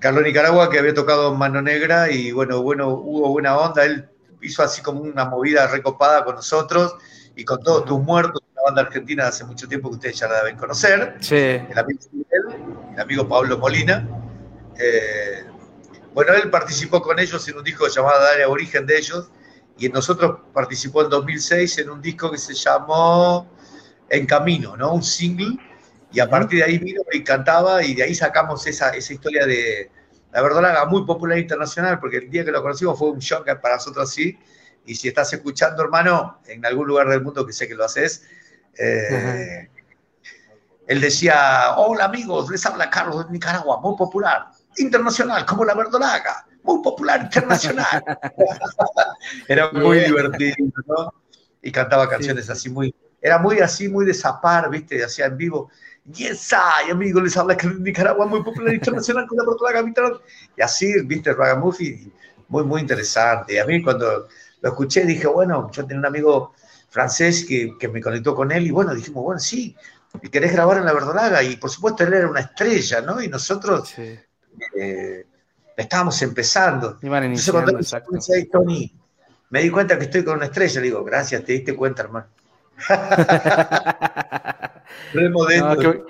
[0.00, 4.08] Carlos Nicaragua que había tocado Mano Negra y bueno, bueno, hubo buena onda, él
[4.40, 6.94] hizo así como una movida recopada con nosotros
[7.34, 10.38] y con todos tus muertos, banda argentina de hace mucho tiempo que ustedes ya la
[10.42, 12.00] deben conocer, Sí, el amigo
[12.94, 14.06] el amigo Pablo Molina.
[14.78, 15.44] Eh,
[16.12, 19.30] bueno, él participó con ellos en un disco llamado Área Origen de ellos
[19.78, 23.48] y nosotros participó en 2006 en un disco que se llamó
[24.08, 24.92] En Camino, ¿no?
[24.94, 25.58] Un single
[26.10, 29.46] y a partir de ahí vino y cantaba y de ahí sacamos esa, esa historia
[29.46, 29.90] de
[30.32, 33.76] la verdolaga muy popular internacional porque el día que lo conocimos fue un shock para
[33.76, 34.38] nosotros así
[34.86, 38.24] y si estás escuchando hermano en algún lugar del mundo que sé que lo haces
[38.78, 39.68] eh,
[40.86, 46.46] él decía hola amigos les habla Carlos de Nicaragua muy popular internacional como la verdolaga
[46.62, 48.04] muy popular internacional
[49.48, 50.56] era muy divertido
[50.86, 51.14] ¿no?
[51.62, 55.02] y cantaba canciones así muy era muy así, muy de zapar, ¿viste?
[55.02, 55.70] Hacía en vivo.
[56.04, 60.20] Yes, ay, amigo, les habla que Nicaragua muy popular internacional con la verdolaga vital.
[60.56, 61.32] Y así, ¿viste?
[61.32, 62.12] Ragamuffy.
[62.48, 63.60] muy, muy interesante.
[63.60, 64.28] A mí cuando
[64.60, 66.54] lo escuché dije, bueno, yo tenía un amigo
[66.88, 69.76] francés que, que me conectó con él y bueno, dijimos, bueno, sí,
[70.30, 73.22] querés grabar en la verdolaga y por supuesto él era una estrella, ¿no?
[73.22, 75.26] Y nosotros eh,
[75.76, 76.98] estábamos empezando.
[77.02, 78.92] Iban Entonces, cuando me Tony,
[79.50, 82.26] me di cuenta que estoy con una estrella, le digo, gracias, te diste cuenta, hermano.
[85.14, 86.02] No, qué,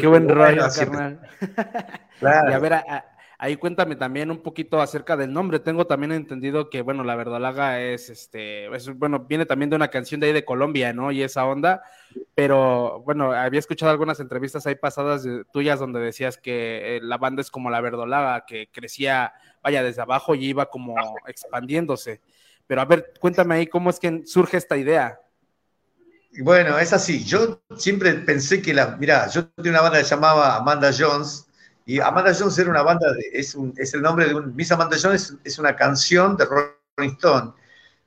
[0.00, 1.20] qué, buen rollo, carnal.
[2.18, 2.50] Claro.
[2.50, 5.58] Y a ver, a, Ahí cuéntame también un poquito acerca del nombre.
[5.58, 10.20] Tengo también entendido que, bueno, la verdolaga es, este, bueno, viene también de una canción
[10.20, 11.12] de ahí de Colombia, ¿no?
[11.12, 11.82] Y esa onda,
[12.34, 17.42] pero bueno, había escuchado algunas entrevistas ahí pasadas tuyas donde decías que eh, la banda
[17.42, 20.94] es como la verdolaga, que crecía, vaya, desde abajo y iba como
[21.26, 22.20] expandiéndose.
[22.66, 25.20] Pero a ver, cuéntame ahí cómo es que surge esta idea.
[26.38, 27.24] Bueno, es así.
[27.24, 28.96] Yo siempre pensé que la.
[28.96, 31.45] Mira, yo tenía una banda que llamaba Amanda Jones,
[31.88, 34.54] y Amanda Jones era una banda, es, un, es, el nombre de un.
[34.56, 37.52] Miss Amanda Jones es, una canción de Rolling Stone.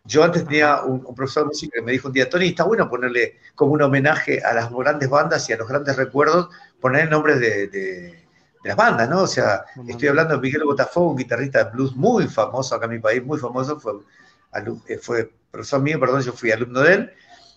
[0.03, 2.89] Yo antes tenía un, profesor de música que me dijo un día, Tony, está bueno
[2.89, 6.49] ponerle como un homenaje a las grandes bandas y a los grandes recuerdos,
[6.81, 8.27] poner el nombre de, de,
[8.65, 9.21] las bandas, ¿no?
[9.21, 12.91] O sea, estoy hablando de Miguel Botafogo, un guitarrista de blues muy famoso acá en
[12.91, 13.93] mi país, muy famoso, fue,
[14.89, 17.13] eh, fue profesor mío, perdón, yo fui alumno de él.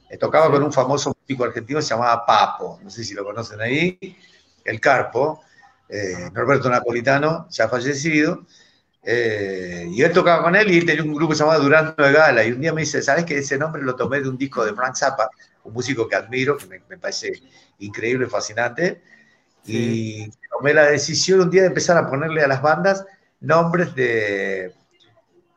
[0.08, 3.24] Eh, tocaba con un famoso músico argentino que se llamaba Papo, no sé si lo
[3.24, 3.98] conocen ahí,
[4.64, 5.42] el Carpo.
[5.94, 8.46] Eh, Norberto Napolitano, ya fallecido,
[9.02, 12.42] eh, y él tocaba con él y él tenía un grupo llamado Durando de Gala,
[12.44, 14.72] y un día me dice, ¿sabes que ese nombre lo tomé de un disco de
[14.72, 15.28] Frank Zappa,
[15.64, 17.42] un músico que admiro, que me, parece
[17.80, 19.02] increíble, fascinante,
[19.66, 23.04] y tomé la decisión un día de empezar a ponerle a las bandas
[23.40, 24.72] nombres de,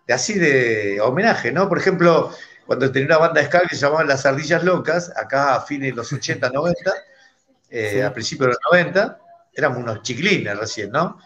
[0.06, 1.70] de así de homenaje, ¿no?
[1.70, 2.32] Por ejemplo,
[2.66, 5.92] cuando tenía una banda de ska que se llamaba Las Ardillas Locas, acá a fines
[5.92, 6.94] de los 80, 90,
[7.70, 9.20] eh, a principios de los 90,
[9.56, 11.20] éramos unos chiquilines recién, ¿no?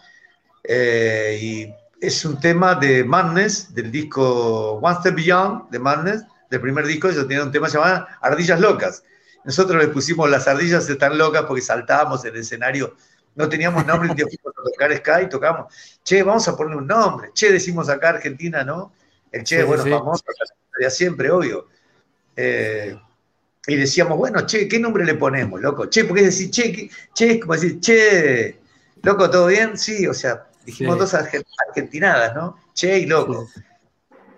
[0.62, 6.60] Eh, y es un tema de Madness, del disco One Step Beyond de Madness, del
[6.60, 9.04] primer disco, ellos tenían un tema llamado Ardillas Locas.
[9.44, 12.94] Nosotros les pusimos las ardillas están locas porque saltábamos en el escenario,
[13.34, 15.72] no teníamos nombre, fuimos a tocar Sky y tocamos,
[16.04, 18.92] che, vamos a ponerle un nombre, che, decimos acá Argentina, ¿no?
[19.32, 20.24] El che, bueno, famoso,
[20.80, 21.68] ya siempre, obvio.
[22.36, 22.98] Eh,
[23.66, 25.88] y decíamos, bueno, che, ¿qué nombre le ponemos, loco?
[25.88, 28.60] Che, porque es decir, che, che, es como decir, che,
[29.02, 29.76] loco, ¿todo bien?
[29.76, 32.56] Sí, o sea, dijimos dos argentinadas, ¿no?
[32.74, 33.48] Che y loco.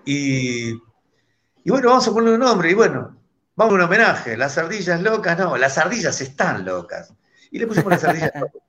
[0.04, 3.16] Y, y, bueno, vamos a ponerle un nombre, y bueno,
[3.54, 7.12] vamos a un homenaje, las ardillas locas, no, las ardillas están locas.
[7.50, 8.62] Y le pusimos las ardillas locas.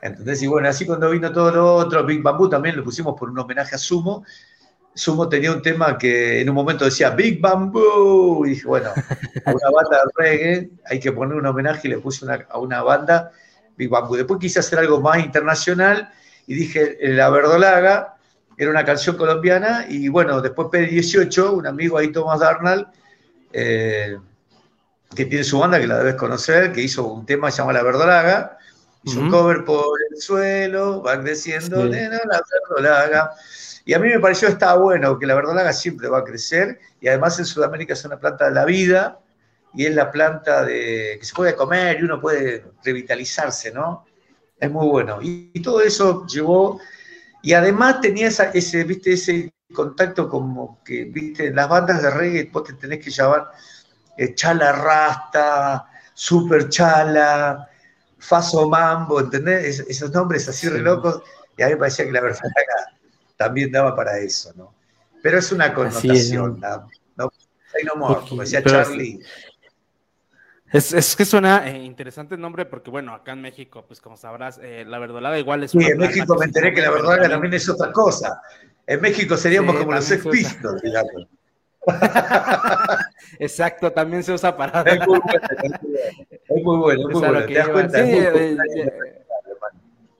[0.00, 3.28] Entonces, y bueno, así cuando vino todo lo otro, Big Bamboo también lo pusimos por
[3.28, 4.24] un homenaje a Sumo,
[4.96, 8.46] Sumo tenía un tema que en un momento decía Big Bamboo.
[8.46, 8.90] Y dije, bueno,
[9.44, 12.82] a una banda de reggae hay que poner un homenaje y le puse a una
[12.82, 13.30] banda
[13.76, 14.16] Big Bamboo.
[14.16, 16.10] Después quise hacer algo más internacional
[16.46, 18.16] y dije La Verdolaga,
[18.56, 19.84] era una canción colombiana.
[19.86, 22.88] Y bueno, después P18, un amigo ahí, Tomás Darnall,
[23.52, 24.16] eh,
[25.14, 28.58] que tiene su banda, que la debes conocer, que hizo un tema llamado La Verdolaga.
[29.06, 33.30] Hizo un cover por el suelo, van creciendo, nena, la verdolaga.
[33.86, 37.06] Y a mí me pareció estaba bueno, que la verdolaga siempre va a crecer y
[37.06, 39.20] además en Sudamérica es una planta de la vida
[39.74, 44.04] y es la planta de, que se puede comer y uno puede revitalizarse, ¿no?
[44.58, 45.20] Es muy bueno.
[45.22, 46.80] Y, todo eso llevó,
[47.42, 49.12] y además tenía ese, ¿viste?
[49.12, 53.52] ese contacto como que, viste, en las bandas de reggae vos te tenés que llamar
[54.16, 57.70] eh, Chala Rasta, Super Chala,
[58.18, 59.78] Faso Mambo, ¿entendés?
[59.78, 61.22] esos nombres así re locos.
[61.56, 62.95] Y a mí me parecía que la verdolaga
[63.36, 64.74] también daba para eso, ¿no?
[65.22, 66.88] Pero es una connotación, ¿no?
[67.16, 68.26] ¿no?
[68.28, 69.20] como decía Charlie.
[70.72, 74.16] Es, es, que suena eh, interesante el nombre porque, bueno, acá en México, pues como
[74.16, 75.70] sabrás, eh, la verdolaga igual es.
[75.70, 78.40] Sí, en México me enteré que la verdolaga también es otra cosa.
[78.86, 81.28] En México seríamos como los Sex Pistols, digamos.
[83.38, 84.82] Exacto, también se usa para.
[84.82, 85.40] Es muy bueno,
[86.48, 87.08] es muy bueno.
[87.08, 87.46] Es muy bueno.
[87.46, 88.04] ¿Te das cuenta?
[88.04, 88.56] Sí, eh,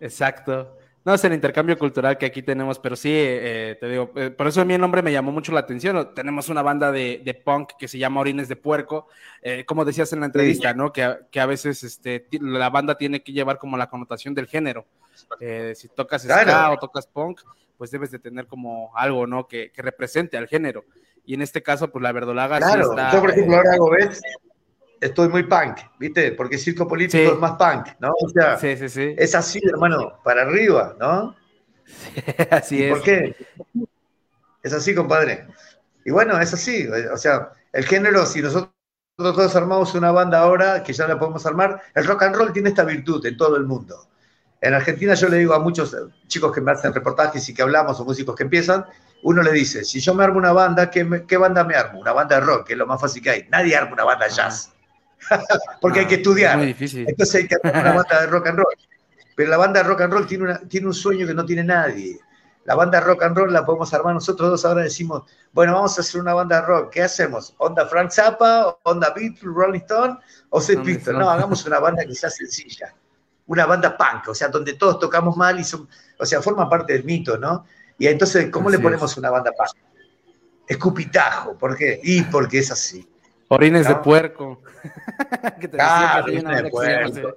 [0.01, 0.79] exacto.
[1.07, 4.49] No, es el intercambio cultural que aquí tenemos, pero sí, eh, te digo, eh, por
[4.49, 6.13] eso mi nombre me llamó mucho la atención.
[6.17, 9.07] Tenemos una banda de, punk que se llama Orines de Puerco,
[9.41, 10.93] eh, como decías en la entrevista, ¿no?
[10.93, 14.85] Que, a veces este, la banda tiene que llevar como la connotación del género.
[15.77, 17.41] si tocas ska o tocas punk,
[17.79, 19.47] pues debes de tener como algo, ¿no?
[19.47, 20.87] Que, represente al género.
[21.25, 23.91] Y en este caso, pues la verdolaga claro, sí está, yo por ejemplo ahora hago.
[25.01, 26.33] Estoy muy punk, ¿viste?
[26.33, 28.13] Porque circo político es más punk, ¿no?
[28.13, 28.69] O sea, sí,
[29.17, 31.37] es así, hermano, para arriba, ¿no?
[32.51, 32.91] así es.
[32.91, 33.37] ¿Por qué?
[34.63, 35.47] Es así, compadre.
[36.05, 36.87] Y bueno, es así.
[36.89, 38.73] O sea, el género, si nosotros
[39.17, 42.71] todos armamos una banda ahora, que ya la podemos armar, el rock and roll tiene
[42.71, 44.09] esta virtud en todo el mundo.
[44.61, 48.01] En Argentina yo le digo a muchos chicos que me hacen reportajes y que hablamos
[48.01, 48.85] o músicos que empiezan,
[49.23, 52.01] uno le dice, si yo me armo una banda, ¿qué, banda me armo?
[52.01, 53.49] Una banda de rock, que es lo más fácil que hay.
[53.51, 54.73] Nadie arma una banda de jazz.
[55.81, 56.53] Porque hay que estudiar.
[56.53, 57.07] Es muy difícil.
[57.09, 58.75] Entonces hay que armar una banda de rock and roll.
[59.35, 61.65] Pero la banda de rock and roll tiene, una, tiene un sueño que no tiene
[61.65, 62.19] nadie.
[62.65, 64.65] La banda rock and roll la podemos armar nosotros dos.
[64.65, 66.91] Ahora decimos, bueno, vamos a hacer una banda rock.
[66.93, 67.55] ¿Qué hacemos?
[67.59, 68.77] ¿Onda Frank Zappa?
[68.83, 70.19] ¿Onda Beatles, Rolling Stone?
[70.51, 71.19] ¿O Sex Pistols?
[71.19, 72.93] No, hagamos una banda que sea sencilla.
[73.47, 75.89] Una banda punk, o sea, donde todos tocamos mal y son,
[76.19, 77.65] o sea, forma parte del mito, ¿no?
[77.97, 79.71] Y entonces, ¿cómo le ponemos una banda punk?
[80.67, 82.01] Escupitajo, ¿por qué?
[82.03, 83.09] Y porque es así.
[83.49, 84.63] Orines de puerco.
[85.79, 87.37] ah, orines de puerco,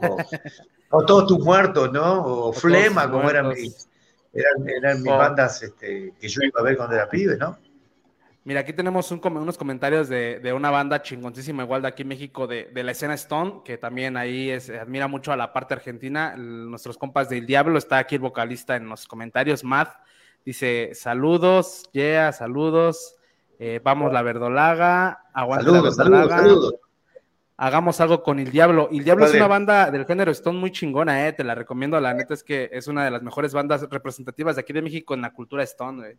[0.90, 2.24] o todos tus muertos, ¿no?
[2.24, 3.88] O, Flema, como eran mis,
[4.32, 7.58] eran, mis bandas este, que yo iba a ver cuando era pibe, ¿no?
[8.44, 12.70] Mira, aquí tenemos unos comentarios de, una banda chingoncísima, igual de aquí en México, de,
[12.74, 16.34] la escena Stone, que también ahí es, admira mucho a la parte argentina.
[16.36, 19.94] nuestros compas del Diablo, está aquí el vocalista en los comentarios, Matt,
[20.44, 23.16] dice: Saludos, yeah, saludos.
[23.64, 26.44] Eh, vamos la verdolaga, aguanta la verdolaga.
[27.56, 28.88] Hagamos algo con El Diablo.
[28.90, 31.32] El Diablo es una banda del género Stone muy chingona, eh.
[31.32, 32.00] Te la recomiendo.
[32.00, 35.14] La neta es que es una de las mejores bandas representativas de aquí de México
[35.14, 36.16] en la cultura Stone.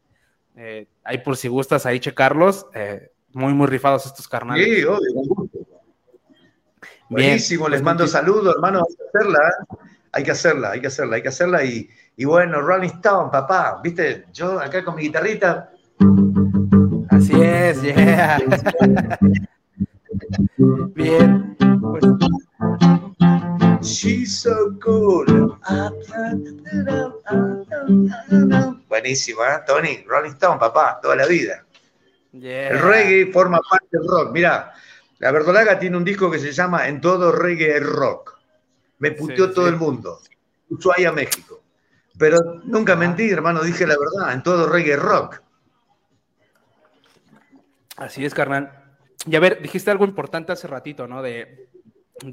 [0.56, 2.66] Eh, ahí por si gustas ahí checarlos.
[2.74, 4.66] Eh, muy, muy rifados estos carnales.
[4.66, 5.50] Sí, obvio,
[7.10, 8.86] Buenísimo, les pues, mando saludos, hermano.
[8.88, 9.40] Hay que hacerla,
[10.14, 11.66] hay que hacerla, hay que hacerla, hay que hacerla.
[11.66, 15.73] Y, y bueno, Rolling Stone, papá, viste, yo acá con mi guitarrita,
[17.82, 18.38] Yeah.
[20.96, 21.56] Bien.
[21.82, 22.04] Pues.
[23.82, 25.28] She's so good.
[28.88, 29.60] Buenísimo, ¿eh?
[29.66, 31.66] Tony, Rolling Stone, papá, toda la vida.
[32.32, 34.32] El reggae forma parte del rock.
[34.32, 34.74] Mira,
[35.20, 38.40] la Verdolaga tiene un disco que se llama En todo reggae rock.
[39.00, 40.20] Me puteó todo el mundo.
[40.70, 41.62] Ushuaia, México.
[42.18, 44.34] Pero nunca mentí, hermano, dije la verdad.
[44.34, 45.42] En todo reggae rock.
[47.98, 48.72] Así es, carnal.
[49.26, 51.22] Y a ver, dijiste algo importante hace ratito, ¿no?
[51.22, 51.70] De,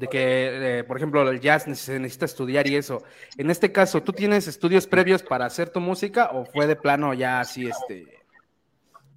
[0.09, 3.03] que, por ejemplo, el jazz se necesita estudiar y eso.
[3.37, 7.13] En este caso, ¿tú tienes estudios previos para hacer tu música o fue de plano
[7.13, 8.21] ya así, este...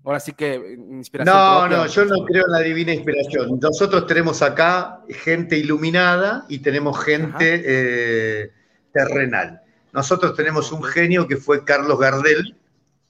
[0.05, 1.35] Ahora sí que inspiración.
[1.35, 3.59] No, no, yo no creo en la divina inspiración.
[3.59, 8.53] Nosotros tenemos acá gente iluminada y tenemos gente eh,
[8.93, 9.63] terrenal.
[9.95, 12.55] Nosotros tenemos un genio que fue Carlos Gardel,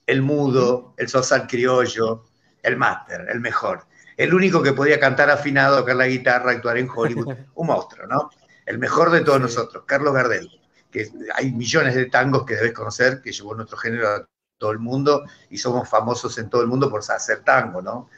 [0.07, 2.23] el mudo, el sosal criollo,
[2.65, 3.85] el máster, el mejor.
[4.17, 7.35] El único que podía cantar afinado, tocar la guitarra, actuar en Hollywood.
[7.55, 8.29] Un monstruo, ¿no?
[8.65, 10.49] El mejor de todos nosotros, Carlos Gardel.
[10.91, 14.25] Que hay millones de tangos que debes conocer, que llevó nuestro género a
[14.57, 18.09] todo el mundo y somos famosos en todo el mundo por hacer tango, ¿no?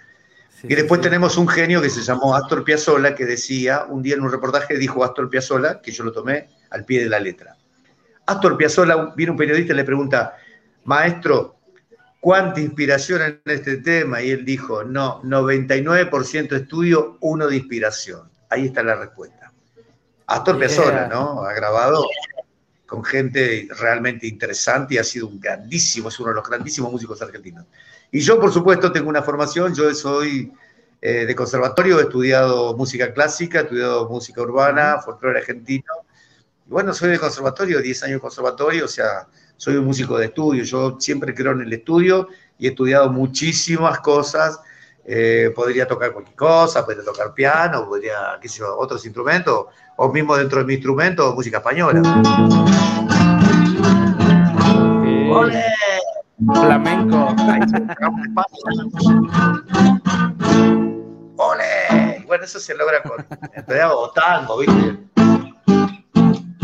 [0.64, 4.22] y después tenemos un genio que se llamó Astor Piazzolla, que decía, un día en
[4.22, 7.56] un reportaje dijo Astor Piazzolla, que yo lo tomé al pie de la letra.
[8.26, 10.36] Astor Piazzolla, viene un periodista y le pregunta,
[10.86, 11.57] maestro,
[12.28, 18.30] cuánta inspiración en este tema y él dijo, no, 99% estudio, uno de inspiración.
[18.50, 19.54] Ahí está la respuesta.
[20.26, 21.44] Astor Piazzolla, ¿no?
[21.44, 22.06] Ha grabado
[22.86, 27.22] con gente realmente interesante y ha sido un grandísimo, es uno de los grandísimos músicos
[27.22, 27.66] argentinos.
[28.12, 30.52] Y yo, por supuesto, tengo una formación, yo soy
[31.02, 35.94] eh, de conservatorio, he estudiado música clásica, he estudiado música urbana, folclore argentino.
[36.66, 40.26] Y bueno, soy de conservatorio, 10 años de conservatorio, o sea, soy un músico de
[40.26, 44.60] estudio, yo siempre creo en el estudio y he estudiado muchísimas cosas.
[45.10, 50.12] Eh, podría tocar cualquier cosa, podría tocar piano, podría, qué sé yo, otros instrumentos, o
[50.12, 52.02] mismo dentro de mi instrumento, música española.
[55.32, 55.64] ¡Ole!
[56.54, 57.34] Flamenco.
[61.38, 62.24] ¡Ole!
[62.28, 63.26] Bueno, eso se logra con.
[63.94, 64.98] o tango, ¿viste?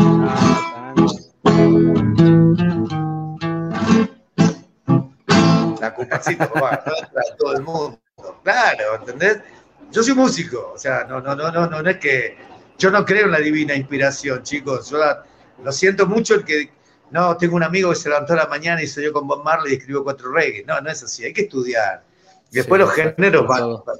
[0.06, 0.94] Ah,
[5.84, 6.82] la cupacito, papá,
[7.38, 8.00] todo el mundo.
[8.42, 9.38] Claro, ¿entendés?
[9.90, 12.36] Yo soy músico, o sea, no, no, no, no, no, es que
[12.78, 14.90] yo no creo en la divina inspiración, chicos.
[14.90, 14.98] Yo
[15.62, 16.70] lo siento mucho el que
[17.10, 19.72] no, tengo un amigo que se levantó a la mañana y salió con Bob Marley
[19.72, 20.64] y escribió cuatro reggae.
[20.66, 22.02] No, no es así, hay que estudiar.
[22.50, 23.46] después los géneros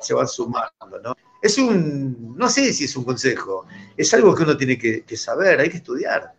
[0.00, 1.14] se van sumando, ¿no?
[1.40, 3.66] Es un, no sé si es un consejo,
[3.96, 6.32] es algo que uno tiene que, saber, hay que estudiar.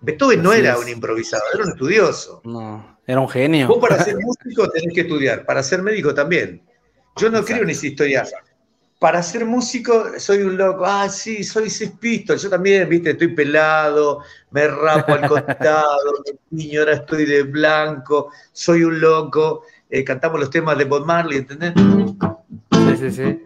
[0.00, 2.40] Beethoven no era un improvisador, era un estudioso.
[2.44, 2.91] No.
[3.06, 3.68] Era un genio.
[3.68, 6.62] Vos para ser músico tenés que estudiar, para ser médico también.
[7.16, 8.24] Yo no creo en esa historia.
[8.98, 10.84] Para ser músico soy un loco.
[10.86, 11.68] Ah, sí, soy
[12.00, 12.42] pistols.
[12.42, 18.84] Yo también, viste, estoy pelado, me rapo al costado, niño, ahora estoy de blanco, soy
[18.84, 19.64] un loco.
[19.90, 21.74] Eh, cantamos los temas de Bob Marley, ¿entendés?
[22.70, 23.40] Sí, sí, sí.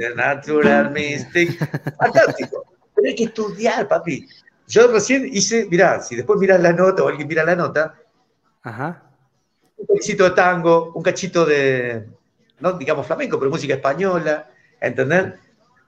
[0.00, 1.58] The Natural Mystic.
[1.96, 2.64] Fantástico.
[3.04, 4.26] Hay que estudiar, papi.
[4.70, 7.96] Yo recién hice, mirá, si después mirás la nota o alguien mira la nota,
[8.62, 9.02] Ajá.
[9.76, 12.06] un cachito de tango, un cachito de,
[12.60, 14.48] no digamos flamenco, pero música española,
[14.80, 15.34] ¿entendés?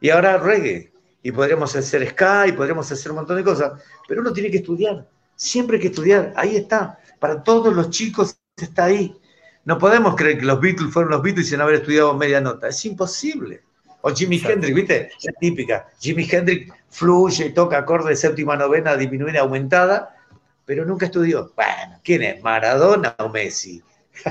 [0.01, 0.91] Y ahora reggae.
[1.22, 3.80] Y podríamos hacer ska y podríamos hacer un montón de cosas.
[4.09, 5.09] Pero uno tiene que estudiar.
[5.37, 6.33] Siempre hay que estudiar.
[6.35, 6.99] Ahí está.
[7.20, 9.16] Para todos los chicos está ahí.
[9.64, 12.66] No podemos creer que los Beatles fueron los Beatles sin haber estudiado media nota.
[12.66, 13.62] Es imposible.
[14.03, 15.11] O Jimi Hendrix, ¿viste?
[15.24, 15.88] La típica.
[16.00, 20.16] Jimi Hendrix fluye, toca acorde de séptima novena, disminuida, aumentada,
[20.64, 21.53] pero nunca estudió.
[21.57, 22.42] Bueno, ¿quién es?
[22.42, 23.82] ¿Maradona o Messi?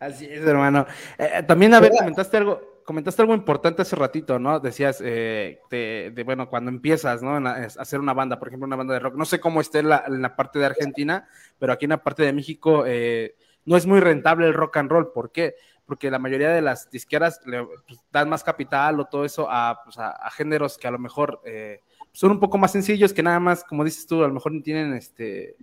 [0.00, 0.86] Así es, hermano.
[1.16, 4.60] Eh, también, a ver, comentaste algo, comentaste algo importante hace ratito, ¿no?
[4.60, 7.36] Decías eh, de, de, bueno, cuando empiezas, ¿no?
[7.36, 9.14] A hacer una banda, por ejemplo, una banda de rock.
[9.14, 11.28] No sé cómo esté en la, en la parte de Argentina,
[11.58, 13.34] pero aquí en la parte de México eh,
[13.64, 15.12] no es muy rentable el rock and roll.
[15.12, 15.54] ¿Por qué?
[15.88, 19.80] Porque la mayoría de las disqueras le pues, dan más capital o todo eso a,
[19.82, 21.80] pues, a, a géneros que a lo mejor eh,
[22.12, 24.62] son un poco más sencillos que nada más, como dices tú, a lo mejor no
[24.62, 25.56] tienen este.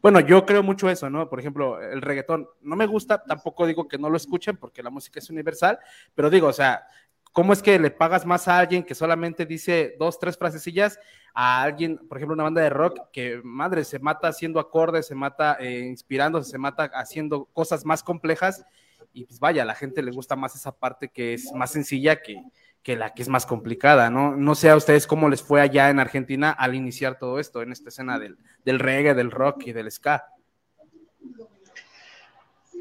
[0.00, 1.28] Bueno, yo creo mucho eso, ¿no?
[1.28, 4.90] Por ejemplo, el reggaetón no me gusta, tampoco digo que no lo escuchen porque la
[4.90, 5.78] música es universal,
[6.14, 6.86] pero digo, o sea,
[7.32, 10.98] ¿cómo es que le pagas más a alguien que solamente dice dos, tres frasecillas
[11.34, 15.14] a alguien, por ejemplo, una banda de rock que, madre, se mata haciendo acordes, se
[15.14, 18.64] mata eh, inspirándose, se mata haciendo cosas más complejas?
[19.12, 22.20] Y pues vaya, a la gente le gusta más esa parte que es más sencilla
[22.22, 22.42] que,
[22.82, 24.36] que la que es más complicada, ¿no?
[24.36, 27.72] No sé a ustedes cómo les fue allá en Argentina al iniciar todo esto, en
[27.72, 30.24] esta escena del, del reggae, del rock y del ska.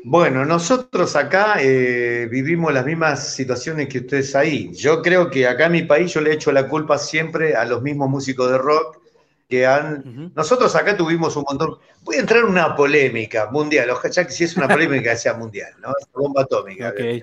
[0.03, 4.71] Bueno, nosotros acá eh, vivimos las mismas situaciones que ustedes ahí.
[4.73, 7.81] Yo creo que acá en mi país yo le echo la culpa siempre a los
[7.81, 9.01] mismos músicos de rock
[9.47, 9.99] que han...
[9.99, 10.31] Uh -huh.
[10.35, 11.77] Nosotros acá tuvimos un montón...
[12.01, 15.73] Voy a entrar en una polémica mundial, ya que si es una polémica sea mundial,
[15.81, 15.89] ¿no?
[15.99, 16.89] Es bomba atómica.
[16.89, 17.21] Okay.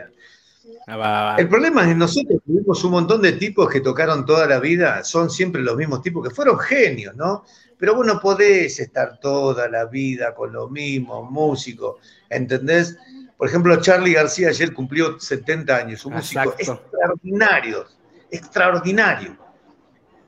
[0.86, 1.36] Ah, va, va.
[1.36, 5.02] El problema es que nosotros tuvimos un montón de tipos que tocaron toda la vida,
[5.04, 7.44] son siempre los mismos tipos, que fueron genios, ¿no?
[7.78, 11.96] Pero vos no podés estar toda la vida con los mismos músicos,
[12.30, 12.96] ¿entendés?
[13.36, 16.82] Por ejemplo, Charlie García ayer cumplió 70 años, un músico Exacto.
[16.82, 17.86] extraordinario,
[18.30, 19.36] extraordinario.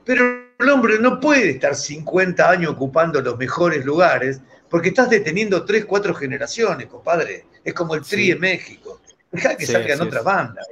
[0.05, 4.41] Pero el hombre no puede estar 50 años ocupando los mejores lugares
[4.71, 7.47] porque estás deteniendo 3, 4 generaciones, compadre.
[7.65, 8.31] Es como el Tri Sí.
[8.33, 9.01] en México.
[9.31, 10.25] Deja que Sí, salgan otras es.
[10.25, 10.67] bandas.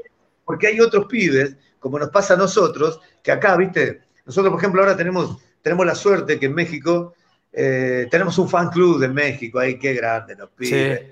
[0.45, 4.81] Porque hay otros pibes, como nos pasa a nosotros, que acá, viste, nosotros, por ejemplo,
[4.83, 7.15] ahora tenemos, tenemos la suerte que en México
[7.53, 11.03] eh, tenemos un fan club de México, ahí qué grande los pibes.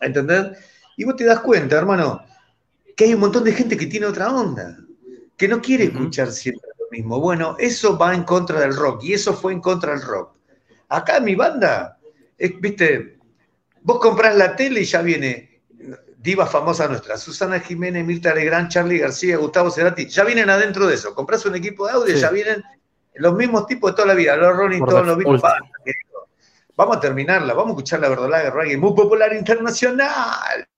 [0.00, 0.58] ¿Entendés?
[0.96, 2.22] Y vos te das cuenta, hermano,
[2.96, 4.76] que hay un montón de gente que tiene otra onda,
[5.36, 7.20] que no quiere escuchar siempre mismo.
[7.20, 10.36] Bueno, eso va en contra del rock y eso fue en contra del rock.
[10.88, 11.98] Acá en mi banda,
[12.36, 13.18] es- viste,
[13.82, 15.62] vos comprás la tele y ya viene
[16.16, 20.94] diva famosa nuestra, Susana Jiménez, Mirta Legrand, Charlie García, Gustavo Cerati, ya vienen adentro de
[20.94, 21.14] eso.
[21.14, 22.20] Comprás un equipo de audio, Sí.
[22.20, 22.62] ya vienen
[23.14, 25.16] los mismos tipos de toda la vida, los Rolling Stones, los
[25.82, 26.28] querido.
[26.76, 30.68] Vamos a terminarla, vamos a escuchar la verdolaga reggae, muy popular internacional.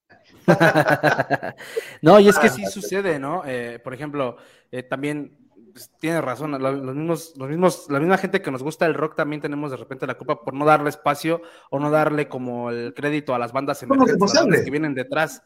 [2.03, 3.43] no, y es que sí sucede, ¿no?
[3.45, 4.37] Eh, por ejemplo,
[4.71, 5.37] eh, también
[5.73, 8.95] pues, tiene razón, lo- los mismos, los mismos, la misma gente que nos gusta el
[8.95, 12.71] rock también tenemos de repente la culpa por no darle espacio o no darle como
[12.71, 14.19] el crédito a las bandas emergentes,
[14.51, 15.43] las que vienen detrás.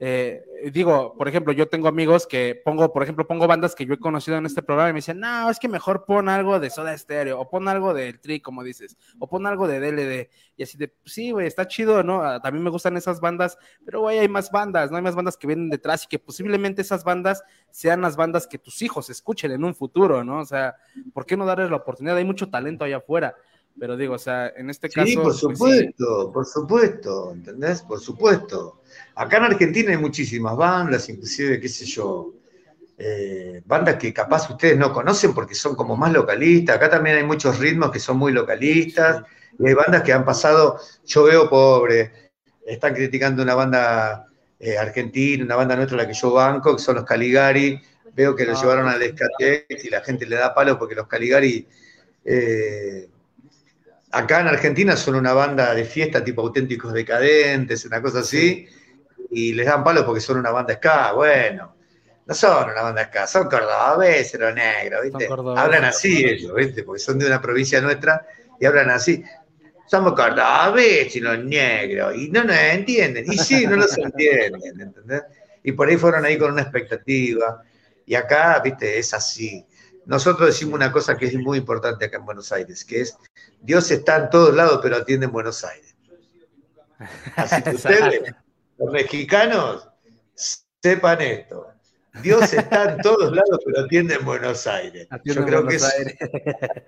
[0.00, 3.94] Eh, digo, por ejemplo, yo tengo amigos que pongo, por ejemplo, pongo bandas que yo
[3.94, 6.70] he conocido en este programa y me dicen, no, es que mejor pon algo de
[6.70, 10.30] Soda Stereo, o pon algo del Tri, como dices, o pon algo de DLD.
[10.56, 12.22] Y así de, "Pues sí, güey, está chido, ¿no?
[12.22, 14.96] Ah, También me gustan esas bandas, pero güey, hay más bandas, ¿no?
[14.98, 18.58] Hay más bandas que vienen detrás y que posiblemente esas bandas sean las bandas que
[18.58, 20.38] tus hijos escuchen en un futuro, ¿no?
[20.40, 20.76] O sea,
[21.12, 22.16] ¿por qué no darles la oportunidad?
[22.16, 23.34] Hay mucho talento allá afuera.
[23.78, 25.06] Pero digo, o sea, en este caso.
[25.06, 25.40] Sí, por pues, sí.
[25.40, 27.82] supuesto, por supuesto, ¿entendés?
[27.82, 28.80] Por supuesto.
[29.14, 32.34] Acá en Argentina hay muchísimas bandas, inclusive, qué sé yo,
[32.96, 36.76] eh, bandas que capaz ustedes no conocen porque son como más localistas.
[36.76, 39.22] Acá también hay muchos ritmos que son muy localistas.
[39.58, 42.32] Y hay bandas que han pasado, yo veo pobre,
[42.66, 44.26] están criticando una banda
[44.58, 47.80] eh, argentina, una banda nuestra, la que yo banco, que son los Caligari.
[48.14, 51.06] Veo que lo Ah, llevaron al Escatex y la gente le da palo porque los
[51.06, 51.66] Caligari
[52.24, 53.08] eh,
[54.10, 58.66] acá en Argentina son una banda de fiesta tipo auténticos decadentes, una cosa así,
[59.30, 61.12] y les dan palo porque son una banda ska.
[61.12, 61.74] Bueno,
[62.26, 65.28] no son una banda ska, son cordobeses, los negros, ¿viste?
[65.56, 66.82] Hablan así ellos, ¿viste?
[66.82, 68.26] Porque son de una provincia nuestra
[68.60, 69.22] y hablan así.
[69.86, 73.24] Somos cordobeses, los negros, y no nos entienden.
[73.30, 75.22] Y sí, no los entienden, ¿entendés?
[75.62, 77.62] Y por ahí fueron ahí con una expectativa.
[78.06, 79.64] Y acá, viste, es así.
[80.08, 83.14] Nosotros decimos una cosa que es muy importante acá en Buenos Aires, que es,
[83.60, 85.94] Dios está en todos lados, pero atiende en Buenos Aires.
[87.36, 88.22] Así que ustedes,
[88.78, 89.86] los mexicanos,
[90.82, 91.68] sepan esto.
[92.22, 95.06] Dios está en todos lados, pero atiende en Buenos Aires.
[95.10, 95.94] Atiende Yo creo Buenos que es.
[95.94, 96.16] Aires.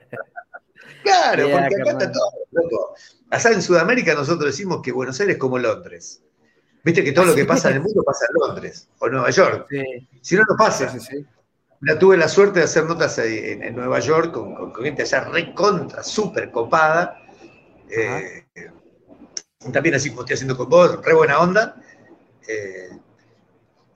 [1.03, 2.95] Claro, Yeah, porque acá está todo, loco.
[3.31, 6.23] Allá en Sudamérica nosotros decimos que Buenos Aires es como Londres.
[6.85, 9.67] Viste que todo lo que pasa en el mundo pasa en Londres o Nueva York.
[9.71, 10.91] Sí, Si no, no pasa.
[10.91, 11.27] sí, sí,
[11.83, 15.03] Ya tuve la suerte de hacer notas en, en Nueva York con, con- con gente
[15.03, 17.17] allá re contra, súper copada.
[17.91, 18.45] Eh,
[19.73, 21.77] también así como estoy haciendo con vos, re buena onda.
[22.49, 22.89] Eh,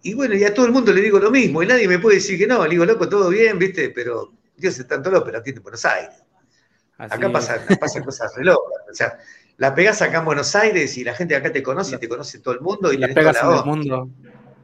[0.03, 2.17] y bueno, y a todo el mundo le digo lo mismo, y nadie me puede
[2.17, 2.63] decir que no.
[2.65, 3.91] Le digo, loco, todo bien, ¿viste?
[3.91, 6.15] Pero Dios está en todo lo pero atiende en Buenos Aires.
[6.99, 7.33] Así Acá es.
[7.79, 8.83] pasan, cosas re locas.
[8.91, 9.19] O sea,
[9.57, 12.09] la pegás acá en Buenos Aires y la gente de acá te conoce y te
[12.09, 14.11] conoce todo el mundo y la pegas la en el mundo.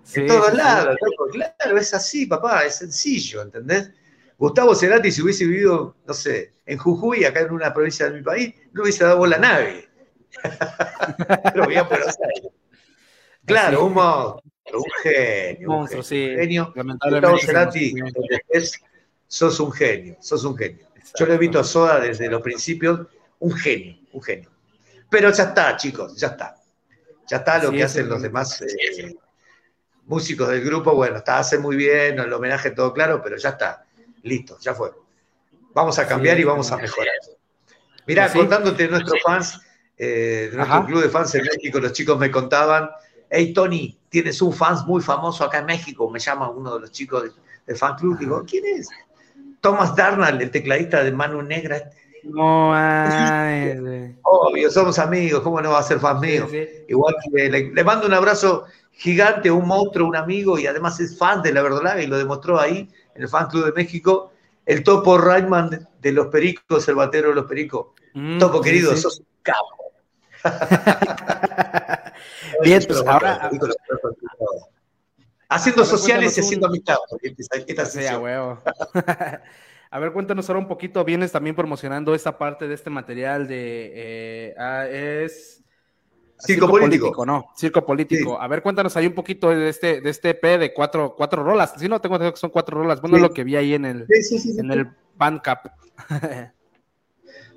[0.04, 3.92] Sí, En todos lados, loco, claro, es así, papá, es sencillo, ¿entendés?
[4.38, 8.22] Gustavo Cerati, si hubiese vivido, no sé, en Jujuy, acá en una provincia de mi
[8.22, 9.88] país, no hubiese dado bola a nadie.
[11.52, 12.52] Pero Buenos Aires.
[13.44, 14.42] Claro, un monstruo,
[14.72, 15.68] un genio.
[15.68, 16.80] un Monstruo, genio, sí.
[17.10, 17.94] Gustavo Cerati,
[18.30, 18.80] estés,
[19.26, 20.86] sos un genio, sos un genio.
[21.18, 23.06] Yo lo he visto a Soda desde los principios,
[23.40, 24.50] un genio, un genio.
[25.10, 26.56] Pero ya está, chicos, ya está.
[27.28, 29.16] Ya está lo que es, hacen los demás eh,
[30.10, 30.92] músicos del grupo.
[30.94, 33.86] Bueno, está, hace muy bien, el homenaje todo claro, pero ya está.
[34.24, 34.90] Listo, ya fue.
[35.72, 37.14] Vamos a cambiar Sí, y vamos a mejorar.
[38.06, 38.38] Mirá, sí.
[38.38, 39.60] contándote de nuestros fans,
[39.96, 40.86] eh, de nuestro Ajá.
[40.86, 42.90] club de fans en México, los chicos me contaban,
[43.30, 46.90] hey Tony, tienes un fans muy famoso acá en México, me llama uno de los
[46.90, 47.22] chicos
[47.66, 48.88] del, fan club, digo, ¿quién es?
[49.60, 51.88] Thomas Darnall, el tecladista de Manu Negra.
[52.24, 54.16] No, ay.
[54.22, 56.48] Obvio, somos amigos, ¿cómo no va a ser fan mío?
[56.50, 56.66] Sí.
[56.88, 58.64] Igual que le, le mando un abrazo
[59.00, 62.60] gigante, un monstruo, un amigo, y además es fan de la verdolaga y lo demostró
[62.60, 64.32] ahí, en el Fan Club de México,
[64.66, 67.86] el Topo Raimán de, los Pericos, el batero de los Pericos.
[68.12, 69.00] Mm, Topo sí, querido, sí.
[69.00, 69.92] sos un capo.
[72.62, 73.50] Bien, pues ahora.
[75.48, 76.96] Haciendo ver, sociales y haciendo un- amistad.
[77.08, 78.22] porque esta- esta Sí, a sesión.
[78.22, 78.58] huevo.
[79.92, 81.02] A ver, cuéntanos ahora un poquito.
[81.04, 83.90] Vienes también promocionando esta parte de este material de.
[83.94, 85.59] eh, ah, es.
[86.40, 87.26] Circo político.
[87.26, 87.46] ¿no?
[87.56, 88.40] Circo político.
[88.40, 91.74] A ver, cuéntanos ahí un poquito de este, de este EP de cuatro, cuatro rolas.
[91.78, 93.00] Si no, tengo entendido que son cuatro rolas.
[93.00, 93.22] Bueno, Sí.
[93.22, 94.58] lo que vi ahí en el, Sí, sí, sí, sí.
[94.60, 95.60] en el Bandcamp.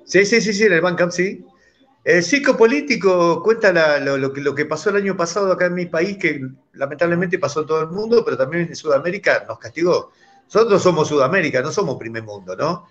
[0.04, 1.44] Sí, sí, sí, sí, en el Bandcamp, sí.
[2.04, 5.66] El circo político cuenta la- lo, lo que, lo que pasó el año pasado acá
[5.66, 9.58] en mi país, que lamentablemente pasó en todo el mundo, pero también en Sudamérica nos
[9.58, 10.10] castigó.
[10.44, 12.86] Nosotros somos Sudamérica, no somos primer mundo, ¿no?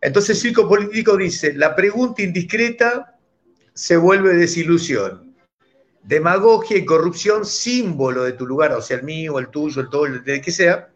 [0.00, 3.18] Entonces, circo político dice, la pregunta indiscreta
[3.74, 5.23] se vuelve desilusión.
[6.04, 10.06] Demagogia y corrupción, símbolo de tu lugar, o sea, el mío, el tuyo, el todo,
[10.06, 10.90] el que sea,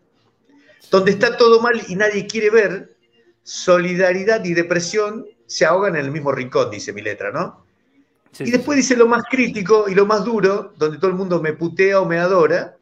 [0.90, 2.96] donde está todo mal y nadie quiere ver,
[3.42, 7.64] solidaridad y depresión se ahogan en el mismo rincón, dice mi letra, ¿no?
[8.32, 11.16] Sí, y sí, después dice lo más crítico y lo más duro, donde todo el
[11.16, 12.76] mundo me putea o me adora,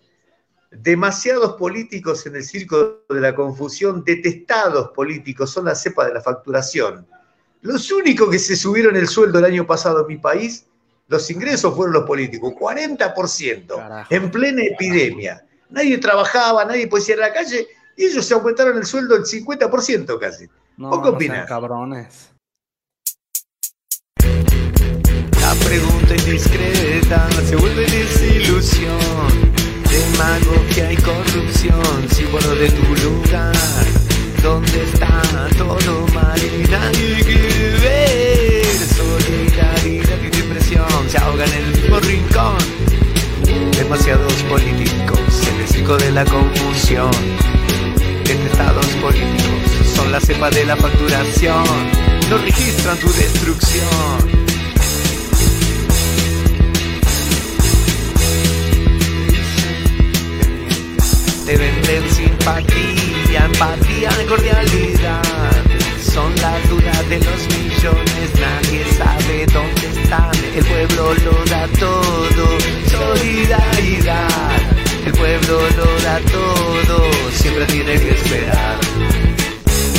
[0.70, 6.20] demasiados políticos en el circo de la confusión, detestados políticos, son la cepa de la
[6.20, 7.06] facturación.
[7.62, 10.66] Los únicos que se subieron el sueldo el año pasado en mi país,
[11.08, 14.14] los ingresos fueron los políticos, 40%, Carajo.
[14.14, 15.44] en plena epidemia.
[15.70, 19.22] Nadie trabajaba, nadie podía ir a la calle, y ellos se aumentaron el sueldo el
[19.24, 20.46] 50% casi.
[20.76, 21.46] No, ¿Vos qué no opinás?
[21.48, 22.30] cabrones.
[25.40, 28.98] La pregunta indiscreta se vuelve desilusión.
[29.88, 33.54] Demagogia y corrupción, símbolo de tu lugar.
[34.42, 35.22] Donde está
[35.56, 38.35] todo mal y nadie quiere ver.
[41.08, 42.56] Se ahogan en el mismo rincón.
[43.76, 45.20] Demasiados políticos
[45.60, 47.10] el circo de la confusión.
[48.24, 51.64] Detestados políticos son la cepa de la facturación.
[52.30, 54.46] No registran tu destrucción.
[61.46, 65.75] Te venden simpatía, empatía, cordialidad.
[66.16, 70.32] Son la duda de los millones, nadie sabe dónde están.
[70.56, 72.58] El pueblo lo da todo,
[72.88, 74.50] solidaridad.
[75.04, 78.78] El pueblo lo da todo, siempre tiene que esperar.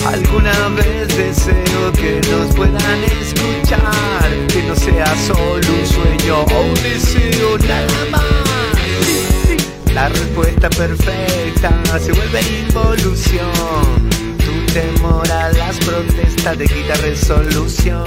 [0.07, 6.73] Alguna vez deseo que nos puedan escuchar, que no sea solo un sueño o un
[6.81, 9.93] deseo nada más.
[9.93, 14.36] La respuesta perfecta se vuelve involución.
[14.73, 18.03] Temor las protestas te quita resolución.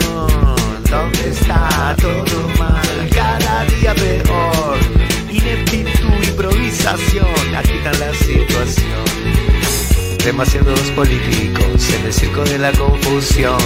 [0.91, 3.11] ¿Dónde está todo mal?
[3.15, 4.79] Cada día peor.
[5.31, 9.05] Ineptitud, improvisación, agitan la situación.
[10.25, 13.59] Demasiados políticos en el circo de la confusión.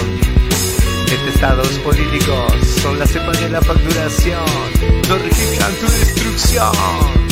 [1.09, 4.45] Detestados políticos son la cepa de la facturación.
[5.09, 7.24] No registran tu destrucción.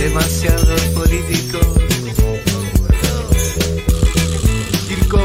[0.00, 1.58] Demasiado político.
[4.88, 5.20] Circo,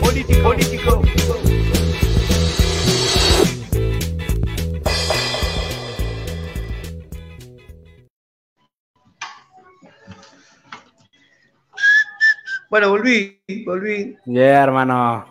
[0.00, 1.02] político, político.
[12.70, 14.16] Bueno, volví, volví.
[14.26, 15.26] Yeah, hermano.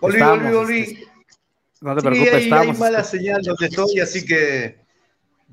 [0.00, 0.80] Volví, Estábamos, volví, volví.
[0.80, 1.06] este,
[1.82, 2.78] No te Sí, preocupes, hay, hay estábamos.
[2.78, 4.83] mala señal donde estoy, así que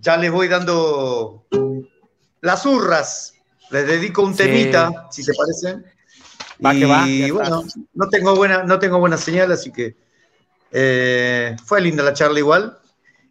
[0.01, 1.45] ya les voy dando
[2.41, 3.35] las urras.
[3.69, 4.43] Les dedico un Sí.
[4.43, 5.77] temita, si te parece.
[6.63, 9.95] Va y que va, ya bueno, no tengo buena, no tengo buena señal, así que
[10.71, 12.77] eh, fue linda la charla igual.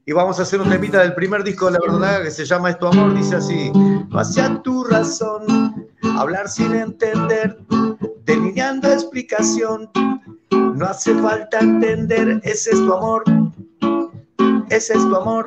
[0.07, 2.71] Y vamos a hacer un temita del primer disco de La Verdad que se llama
[2.71, 3.71] Es tu amor, dice así.
[4.13, 7.59] Hacia tu razón, hablar sin entender,
[8.25, 9.91] delineando explicación.
[10.51, 13.23] No hace falta entender, ese es tu amor,
[14.71, 15.47] ese es tu amor.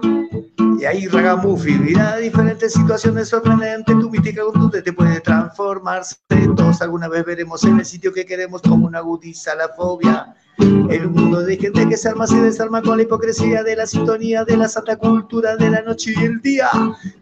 [0.57, 6.15] Y ahí Ragamuffin, mira diferentes situaciones sorprendentes, tu mística contundente puede transformarse.
[6.55, 10.35] Todos alguna vez veremos en el sitio que queremos como una agudiza la fobia.
[10.59, 13.87] En un mundo de gente que se arma y desarma con la hipocresía de la
[13.87, 16.69] sintonía de la santa cultura de la noche y el día,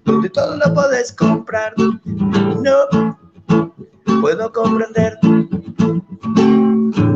[0.04, 1.74] donde todo lo puedes comprar.
[1.78, 3.22] No
[4.22, 5.18] puedo comprender.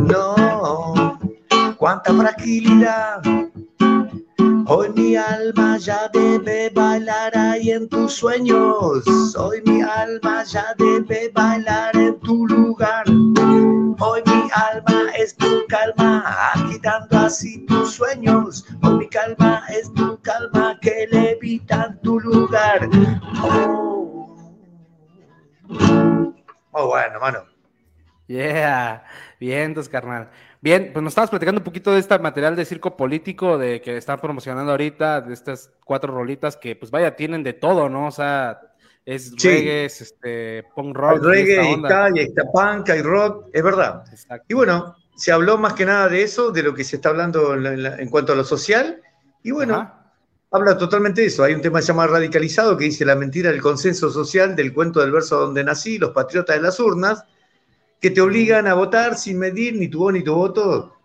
[0.07, 1.19] No,
[1.77, 3.21] cuánta fragilidad.
[4.67, 9.05] Hoy mi alma ya debe bailar ahí en tus sueños.
[9.37, 13.05] Hoy mi alma ya debe bailar en tu lugar.
[13.07, 16.23] Hoy mi alma es tu calma,
[16.55, 18.65] agitando así tus sueños.
[18.81, 22.89] Hoy mi calma es tu calma que levita tu lugar.
[23.43, 24.35] Oh.
[25.69, 27.45] Muy bueno, mano.
[28.27, 29.03] Yeah,
[29.39, 30.31] bien, entonces, carnal.
[30.65, 33.97] Bien, pues nos estabas platicando un poquito de este material de circo político de que
[33.97, 38.07] están promocionando ahorita, de estas cuatro rolitas que, pues vaya, tienen de todo, ¿no?
[38.07, 38.59] O sea,
[39.05, 39.47] es Sí.
[39.47, 41.23] reggae, es este, punk rock.
[41.23, 44.05] Reggae, y y está punk, hay rock, es verdad.
[44.11, 44.43] Exacto.
[44.49, 47.53] Y bueno, se habló más que nada de eso, de lo que se está hablando
[47.53, 48.99] en, la- en la- en cuanto a lo social.
[49.43, 50.11] Y bueno, Ajá.
[50.49, 51.43] habla totalmente de eso.
[51.43, 55.11] Hay un tema llamado radicalizado que dice la mentira del consenso social del cuento del
[55.11, 57.23] verso donde nací, los patriotas de las urnas,
[57.99, 60.95] que te obligan a votar sin medir ni tu voz ni tu voto.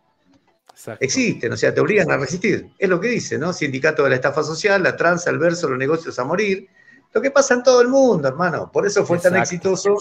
[0.71, 1.05] Exacto.
[1.05, 2.71] Existen, o sea, te obligan a resistir.
[2.79, 3.53] Es lo que dice, ¿no?
[3.53, 6.69] Sindicato de la estafa social, la tranza, el verso, los negocios a morir.
[7.13, 8.71] Lo que pasa en todo el mundo, hermano.
[8.73, 9.97] Por eso fue tan exitoso.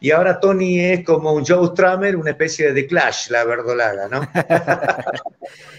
[0.00, 4.20] Y ahora Tony es como un Joe Stramer, una especie de Clash, la verdolaga, ¿no?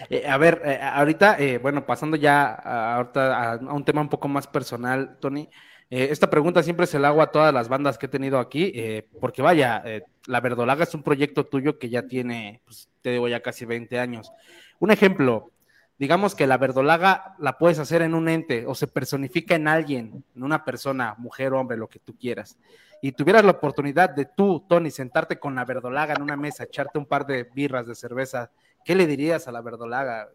[0.09, 4.09] Eh, a ver, eh, ahorita, eh, bueno, pasando ya a, a, a un tema un
[4.09, 5.49] poco más personal, Tony.
[5.89, 8.73] esta pregunta siempre se la hago a todas las bandas que he tenido aquí,
[9.21, 9.81] porque vaya,
[10.27, 13.99] La Verdolaga es un proyecto tuyo que ya tiene, pues, te digo, ya casi 20
[13.99, 14.31] años.
[14.79, 15.51] Un ejemplo,
[15.97, 20.23] digamos que La Verdolaga la puedes hacer en un ente o se personifica en alguien,
[20.35, 22.57] en una persona, mujer, hombre, lo que tú quieras.
[23.01, 26.99] Y tuvieras la oportunidad de tú, Tony, sentarte con La Verdolaga en una mesa, echarte
[26.99, 28.51] un par de birras de cerveza,
[28.85, 30.29] ¿qué le dirías a La Verdolaga?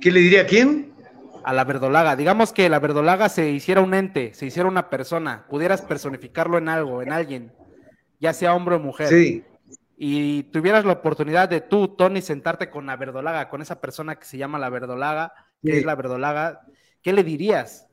[0.00, 0.97] ¿Qué le diría a quién?
[1.48, 2.14] A la verdolaga.
[2.14, 6.68] Digamos que la verdolaga se hiciera un ente, se hiciera una persona, pudieras personificarlo en
[6.68, 7.54] algo, en alguien,
[8.20, 9.08] ya sea hombre o mujer.
[9.08, 9.46] Sí.
[9.96, 14.26] Y tuvieras la oportunidad de tú, Tony, sentarte con la verdolaga, con esa persona que
[14.26, 15.32] se llama la verdolaga,
[15.62, 15.78] que Sí.
[15.78, 16.66] es la verdolaga,
[17.00, 17.88] ¿qué le dirías?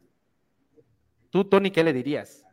[1.29, 2.43] Tú, Tony, ¿qué le dirías?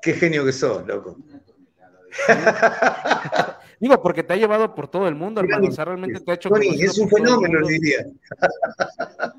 [0.00, 1.16] Qué genio que sos, loco.
[3.80, 5.58] Digo, porque te ha llevado por todo el mundo, hermano.
[5.62, 6.48] Tony, O sea, realmente te ha hecho.
[6.48, 8.06] Tony, es un fenómeno, diría.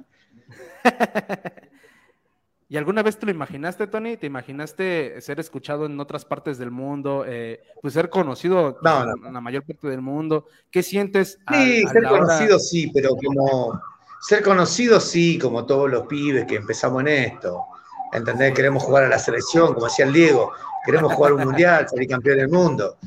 [2.70, 4.18] ¿Y alguna vez te lo imaginaste, Tony?
[4.18, 7.24] ¿Te imaginaste ser escuchado en otras partes del mundo?
[7.26, 9.28] eh, pues ser conocido No, en, no.
[9.30, 10.48] en la mayor parte del mundo.
[10.70, 11.40] ¿Qué sientes?
[11.50, 13.82] Sí, a ser hora- conocido sí, pero como.
[14.20, 17.64] Ser conocido sí, como todos los pibes que empezamos en esto.
[18.12, 18.54] ¿Entendés?
[18.54, 20.52] Queremos jugar a la selección, como decía el Diego.
[20.86, 22.98] Queremos jugar un mundial, salir campeón del mundo.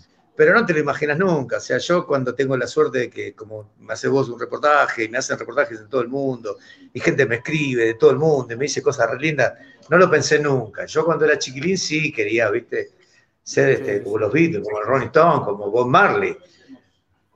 [0.40, 1.58] Pero no te lo imaginas nunca.
[1.58, 5.04] O sea, yo cuando tengo la suerte de que, como me haces vos un reportaje,
[5.04, 6.56] y me hacen reportajes de todo el mundo,
[6.94, 9.52] y gente me escribe de todo el mundo, y me dice cosas re lindas,
[9.90, 10.86] no lo pensé nunca.
[10.86, 12.88] Yo cuando era chiquilín sí quería, viste,
[13.42, 16.34] ser este, como los Beatles, como el Ronnie Stone, como Bob Marley,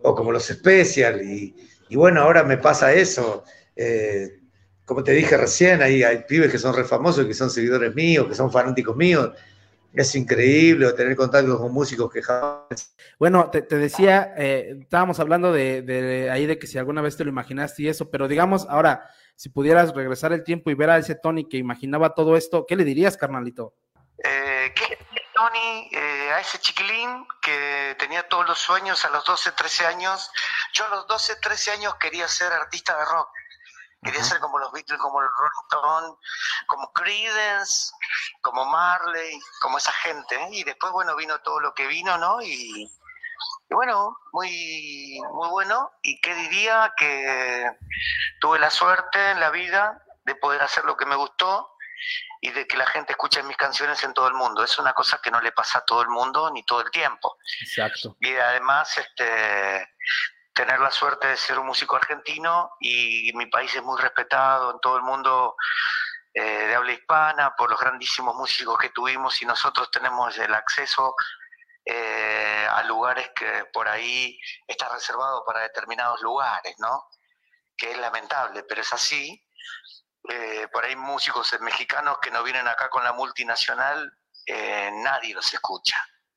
[0.00, 1.20] o como los Special.
[1.20, 1.55] Y,
[1.90, 3.44] y bueno, ahora me pasa eso.
[3.76, 4.40] Eh,
[4.86, 8.26] como te dije recién, ahí hay pibes que son re famosos, que son seguidores míos,
[8.26, 9.28] que son fanáticos míos.
[9.95, 15.53] Es increíble tener contacto con músicos que jamás Bueno, te, te decía, eh, estábamos hablando
[15.53, 18.66] de, de ahí de que si alguna vez te lo imaginaste y eso, pero digamos,
[18.68, 22.66] ahora, si pudieras regresar el tiempo y ver a ese Tony que imaginaba todo esto,
[22.66, 23.74] ¿qué le dirías, carnalito?
[24.18, 29.11] Eh, ¿Qué le diría Tony eh, a ese chiquilín que tenía todos los sueños a
[29.11, 30.28] los 12, 13 años?
[30.72, 33.28] Yo a los 12, 13 años quería ser artista de rock.
[34.05, 36.18] Quería ser como los Beatles, como el Rolling Stone,
[36.66, 37.92] como Creedence,
[38.42, 40.34] como Marley, como esa gente.
[40.34, 40.48] ¿eh?
[40.52, 42.42] Y después, bueno, vino todo lo que vino, ¿no?
[42.42, 45.90] Y, y bueno, muy, muy bueno.
[46.02, 46.92] ¿Y qué diría?
[46.96, 47.70] Que
[48.40, 51.70] tuve la suerte en la vida de poder hacer lo que me gustó
[52.40, 54.62] y de que la gente escuche mis canciones en todo el mundo.
[54.62, 57.38] Es una cosa que no le pasa a todo el mundo ni todo el tiempo.
[57.62, 58.16] Exacto.
[58.20, 59.88] Y además, este,
[60.55, 64.80] tener la suerte de ser un músico argentino y mi país es muy respetado en
[64.80, 65.57] todo el mundo
[66.32, 71.14] eh, de habla hispana por los grandísimos músicos que tuvimos y nosotros tenemos el acceso
[71.86, 77.11] eh, a lugares que por ahí está reservado para determinados lugares, ¿no?
[77.76, 79.46] Que es lamentable, pero es así.
[80.30, 84.11] Eh, por ahí músicos mexicanos que no vienen acá con la multinacional,
[84.46, 85.96] eh, nadie los escucha.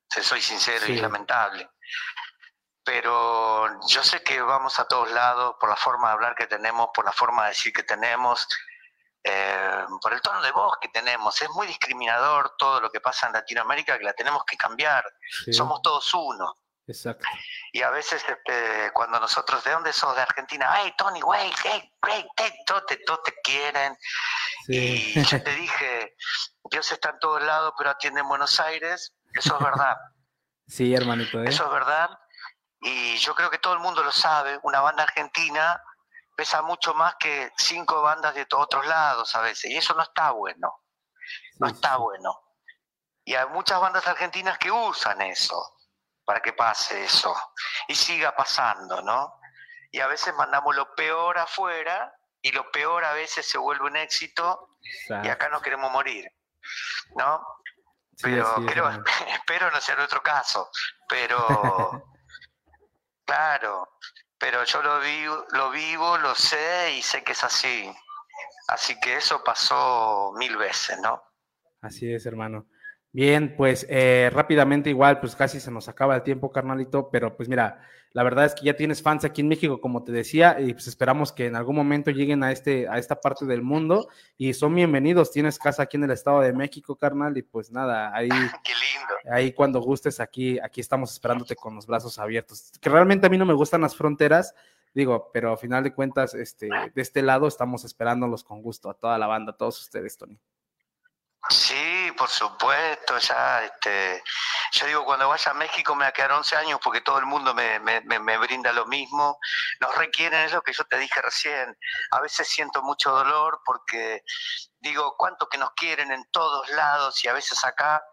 [0.09, 1.69] Soy sincero y es lamentable.
[2.87, 6.87] Pero yo sé que vamos a todos lados por la forma de hablar que tenemos,
[6.93, 8.47] por la forma de decir que tenemos,
[9.25, 11.41] eh, por el tono de voz que tenemos.
[11.41, 15.03] Es muy discriminador todo lo que pasa en Latinoamérica que la tenemos que cambiar.
[15.43, 16.55] Sí, Somos todos uno.
[16.87, 17.27] exacto.
[17.73, 20.15] Y a veces este, cuando nosotros, ¿de dónde sos?
[20.15, 20.71] De Argentina.
[20.77, 23.97] Hey, Tony, güey, hey, great, hey, todos te, te quieren.
[24.65, 25.11] Sí.
[25.13, 26.15] Y yo te dije,
[26.71, 29.13] Dios está en todos lados, pero atiende en Buenos Aires.
[29.33, 29.97] Eso es verdad.
[30.69, 31.45] Sí, hermanito, ¿eh?
[31.47, 32.09] Eso es verdad.
[32.81, 34.59] Y yo creo que todo el mundo lo sabe.
[34.63, 35.81] Una banda argentina
[36.35, 39.71] pesa mucho más que cinco bandas de otros lados a veces.
[39.71, 40.83] Y eso no está bueno.
[41.59, 42.39] No está bueno.
[43.25, 45.73] Y hay muchas bandas argentinas que usan eso
[46.23, 47.35] para que pase eso
[47.87, 49.39] y siga pasando, ¿no?
[49.91, 53.97] Y a veces mandamos lo peor afuera y lo peor a veces se vuelve un
[53.97, 54.77] éxito
[55.23, 56.25] y acá no queremos morir,
[57.15, 57.45] ¿no?
[58.21, 60.69] Pero creo- espero no sea nuestro caso,
[61.09, 62.03] pero
[63.27, 63.87] claro,
[64.39, 67.91] pero yo lo vivo, lo vivo, lo sé y sé que es así.
[68.69, 71.21] Así que eso pasó mil veces, ¿no?
[71.81, 72.67] Así es, hermano.
[73.11, 77.47] Bien, pues eh, rápidamente igual, pues casi se nos acaba el tiempo, carnalito, pero pues
[77.47, 80.73] mira, la verdad es que ya tienes fans aquí en México, como te decía, y
[80.73, 84.53] pues esperamos que en algún momento lleguen a, este, a esta parte del mundo y
[84.53, 85.31] son bienvenidos.
[85.31, 88.29] Tienes casa aquí en el Estado de México, carnal, y pues nada, ahí,
[88.63, 89.13] Qué lindo.
[89.31, 92.71] ahí cuando gustes, aquí, aquí estamos esperándote con los brazos abiertos.
[92.81, 94.55] Que realmente a mí no me gustan las fronteras,
[94.93, 98.93] digo, pero a final de cuentas, este, de este lado estamos esperándolos con gusto a
[98.93, 100.39] toda la banda, a todos ustedes, Tony.
[101.49, 104.21] Sí, por supuesto, ya, este,
[104.73, 107.25] yo digo, cuando vaya a México me va a quedar 11 años porque todo el
[107.25, 109.39] mundo me, me, me, brinda lo mismo.
[109.79, 111.77] Nos requieren eso que yo te dije recién.
[112.11, 114.23] A veces siento mucho dolor porque
[114.79, 118.03] digo, cuánto que nos quieren en todos lados y a veces acá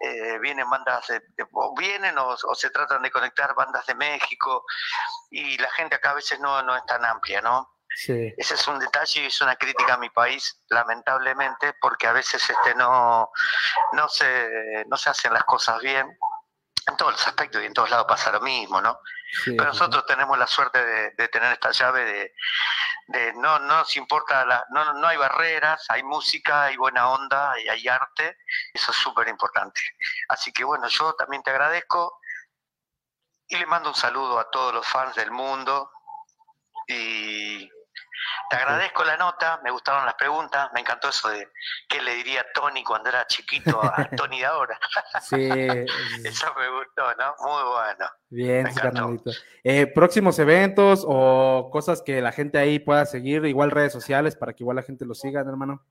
[0.00, 1.22] eh, vienen bandas, de-
[1.52, 4.64] o vienen o, o se tratan de conectar bandas de México
[5.30, 7.70] y la gente acá a veces no, no es tan amplia, ¿no?
[7.96, 8.34] Sí.
[8.36, 12.48] Ese es un detalle y es una crítica a mi país, lamentablemente, porque a veces
[12.48, 13.30] este no,
[13.92, 16.18] no, se, no se hacen las cosas bien.
[16.88, 18.98] En todos los aspectos y en todos lados pasa lo mismo, ¿no?
[19.44, 19.78] sí, Pero sí.
[19.78, 22.34] nosotros tenemos la suerte de, de tener esta llave de,
[23.06, 27.54] de no, no nos importa, la, no, no hay barreras, hay música, hay buena onda
[27.60, 28.36] y hay arte,
[28.72, 29.80] eso es súper importante.
[30.28, 32.18] Así que bueno, yo también te agradezco
[33.48, 35.90] y le mando un saludo a todos los fans del mundo
[36.88, 37.70] y
[38.50, 41.48] te agradezco la nota, me gustaron las preguntas, me encantó eso de
[41.88, 44.78] qué le diría Tony cuando era chiquito a Tony de ahora.
[45.20, 45.36] Sí,
[46.24, 47.34] Eso me gustó, ¿no?
[47.40, 48.10] Muy bueno.
[48.28, 48.68] bien.
[49.64, 54.52] Eh, próximos eventos o cosas que la gente ahí pueda seguir, igual redes sociales para
[54.52, 55.84] que igual la gente lo siga, hermano.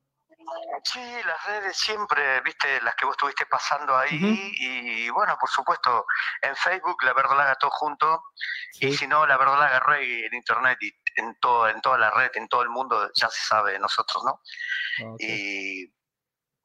[0.83, 6.05] Sí, las redes siempre, viste, las que vos estuviste pasando ahí y bueno, por supuesto,
[6.41, 8.23] en Facebook La Verdolaga todo junto
[8.79, 12.31] y si no, La Verdolaga Reggae en internet y en, todo, en toda la red,
[12.35, 14.41] en todo el mundo, ya se sabe de nosotros, ¿no?
[15.13, 15.19] ok.
[15.19, 15.83] Y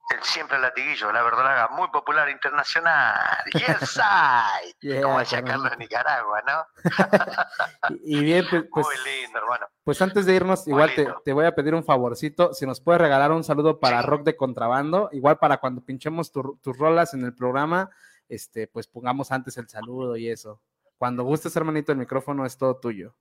[0.08, 5.42] el siempre latiguillo, La Verdolaga, muy popular internacional, yes side, Yeah, como decía.
[5.42, 6.66] Carlos de Nicaragua, ¿no?
[8.04, 9.66] Y, y bien, pues, pues, muy lindo, hermano.
[9.84, 13.00] pues antes de irnos, igual te, te voy a pedir un favorcito, si nos puedes
[13.00, 14.06] regalar un saludo para Sí.
[14.06, 17.90] Rock de Contrabando, igual para cuando pinchemos tu- tus rolas en el programa,
[18.28, 20.60] este, pues pongamos antes el saludo y eso.
[20.98, 23.14] Cuando gustes, hermanito, el micrófono es todo tuyo.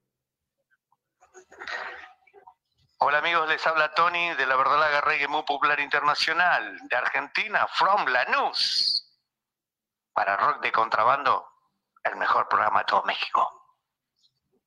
[2.99, 8.06] Hola amigos, les habla Tony de la Verdolaga Reggae muy popular internacional de Argentina, from
[8.07, 9.02] Lanús.
[10.14, 11.45] Para Rock de Contrabando,
[12.03, 13.52] el mejor programa de todo México.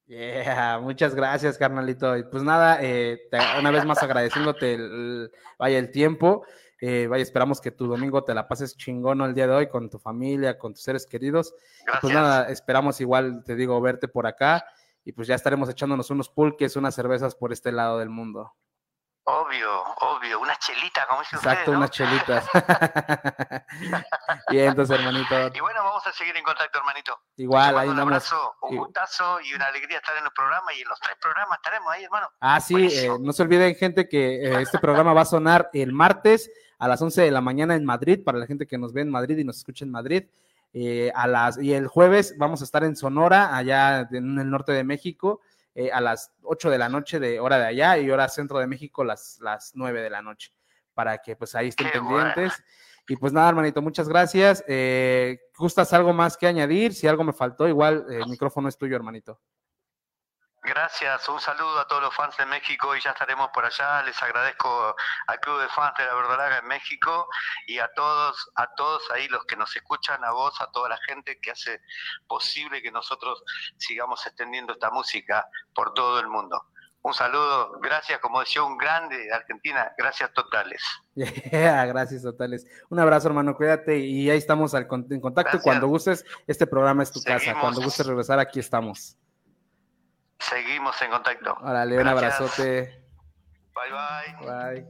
[0.07, 2.17] Yeah, muchas gracias, carnalito.
[2.17, 3.29] Y pues nada, eh,
[3.59, 6.45] una vez más agradeciéndote el, el- vaya el tiempo.
[6.81, 9.91] Eh, vaya, esperamos que tu domingo te la pases chingón el día de hoy con
[9.91, 11.55] tu familia, con tus seres queridos.
[11.81, 12.01] Y Gracias.
[12.03, 14.65] Pues nada, esperamos igual, te digo, verte por acá.
[15.09, 18.53] Y pues ya estaremos echándonos unos pulques, unas cervezas por este lado del mundo.
[19.25, 21.79] Obvio, obvio, una chelita, como dicen Exacto, ustedes, ¿no?
[21.79, 22.47] unas chelitas.
[24.51, 25.35] Bien, entonces, hermanito.
[25.55, 27.19] Y bueno, vamos a seguir en contacto, hermanito.
[27.37, 28.89] Igual, ahí un abrazo, un Igual.
[28.89, 32.05] gustazo y una alegría estar en el programa y en los tres programas estaremos ahí,
[32.05, 32.29] hermano.
[32.41, 35.95] Ah, sí, eh, no se olviden, gente, que eh, este programa va a sonar el
[35.95, 39.01] martes a las 11 de la mañana en Madrid, para la gente que nos ve
[39.01, 40.25] en Madrid y nos escucha en Madrid.
[40.73, 44.73] Eh, a las, y el jueves vamos a estar en Sonora, allá en el norte
[44.73, 45.41] de México,
[45.75, 48.67] eh, a las 8 de la noche de hora de allá y hora centro de
[48.67, 50.53] México las, las 9 de la noche,
[50.93, 52.53] para que pues ahí estén Qué pendientes.
[53.09, 54.63] Y pues nada, hermanito, muchas gracias.
[54.69, 56.93] Eh, ¿Gustas algo más que añadir?
[56.93, 59.41] Si algo me faltó, igual eh, el micrófono es tuyo, hermanito.
[60.69, 64.03] Gracias, un saludo a todos los fans de México y ya estaremos por allá.
[64.03, 64.95] Les agradezco
[65.27, 67.27] al Club de Fans de la Verdolaga en México
[67.67, 70.99] y a todos, a todos ahí los que nos escuchan, a vos, a toda la
[70.99, 71.81] gente que hace
[72.27, 73.43] posible que nosotros
[73.79, 76.63] sigamos extendiendo esta música por todo el mundo.
[77.01, 80.83] Un saludo, gracias, como decía un grande de Argentina, gracias totales.
[81.15, 82.67] Yeah, gracias totales.
[82.91, 85.43] Un abrazo, hermano, cuídate y ahí estamos en contacto.
[85.43, 85.63] Gracias.
[85.63, 87.59] Cuando gustes, este programa es tu casa.
[87.59, 89.17] Cuando gustes regresar, aquí estamos.
[90.39, 91.57] Seguimos en contacto.
[91.63, 93.03] Órale, un abrazote.
[93.75, 94.73] Bye bye.
[94.75, 94.87] Bye.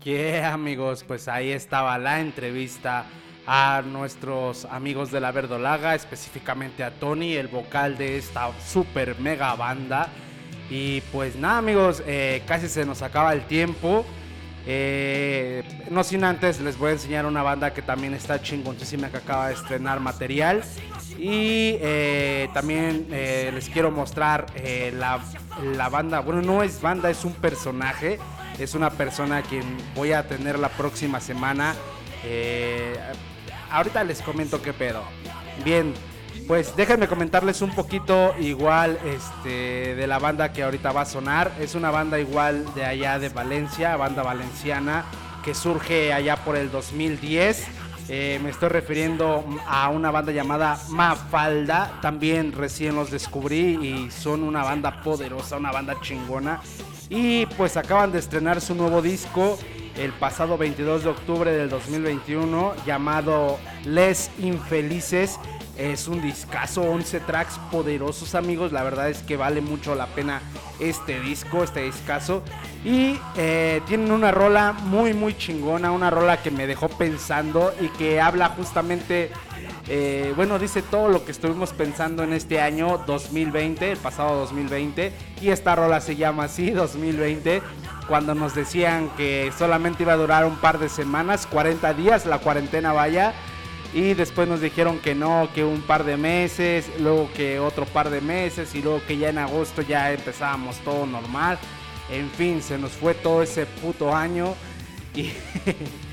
[0.00, 1.02] ¿Qué amigos?
[1.02, 3.04] Pues ahí estaba la entrevista
[3.46, 9.54] a nuestros amigos de la Verdolaga, específicamente a Tony, el vocal de esta super mega
[9.54, 10.08] banda.
[10.68, 14.04] Y pues nada amigos, eh, casi se nos acaba el tiempo.
[14.68, 19.18] Eh, no sin antes les voy a enseñar una banda que también está chingoncísima que
[19.18, 20.62] acaba de estrenar material.
[21.18, 24.46] Y eh, también eh, les quiero mostrar
[24.92, 25.20] la,
[25.76, 26.20] la banda.
[26.20, 28.18] Bueno, no es banda, es un personaje.
[28.58, 31.74] Es una persona a quien voy a tener la próxima semana.
[33.70, 35.02] Ahorita les comento qué pedo.
[35.64, 35.94] Bien,
[36.46, 41.52] pues déjenme comentarles un poquito igual este, de la banda que ahorita va a sonar.
[41.60, 45.04] Es una banda igual de allá de Valencia, banda valenciana,
[45.44, 47.66] que surge allá por el 2010.
[48.08, 51.98] Eh, me estoy refiriendo a una banda llamada Mafalda.
[52.00, 56.60] También recién los descubrí y son una banda poderosa, una banda chingona.
[57.08, 59.58] Y pues acaban de estrenar su nuevo disco
[59.98, 65.38] el pasado 22 de octubre del 2021 llamado Les Infelices.
[65.78, 68.72] Es un discazo, 11 tracks poderosos amigos.
[68.72, 70.40] La verdad es que vale mucho la pena
[70.80, 72.42] este disco, este discazo.
[72.84, 77.88] Y eh, tienen una rola muy muy chingona, una rola que me dejó pensando y
[77.88, 79.30] que habla justamente,
[79.88, 85.12] eh, bueno, dice todo lo que estuvimos pensando en este año 2020, el pasado 2020.
[85.40, 87.62] Y esta rola se llama así, 2020
[88.08, 92.38] cuando nos decían que solamente iba a durar un par de semanas, 40 días, la
[92.38, 93.34] cuarentena vaya.
[93.94, 98.10] Y después nos dijeron que no, que un par de meses, luego que otro par
[98.10, 101.58] de meses y luego que ya en agosto ya empezábamos todo normal.
[102.10, 104.54] En fin, se nos fue todo ese puto año.
[105.14, 105.32] Y,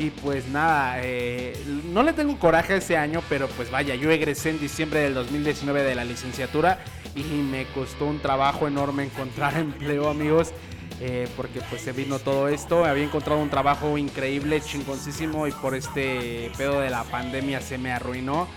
[0.00, 1.52] y pues nada, eh,
[1.92, 5.82] no le tengo coraje ese año, pero pues vaya, yo egresé en diciembre del 2019
[5.82, 6.82] de la licenciatura
[7.14, 10.54] y me costó un trabajo enorme encontrar empleo, amigos.
[11.02, 12.86] eh, porque pues se vino todo esto.
[12.86, 17.92] Había encontrado un trabajo increíble, chingoncísimo y por este pedo de la pandemia se me
[17.92, 18.48] arruinó.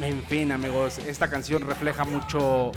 [0.00, 2.70] En fin, amigos, esta canción refleja mucho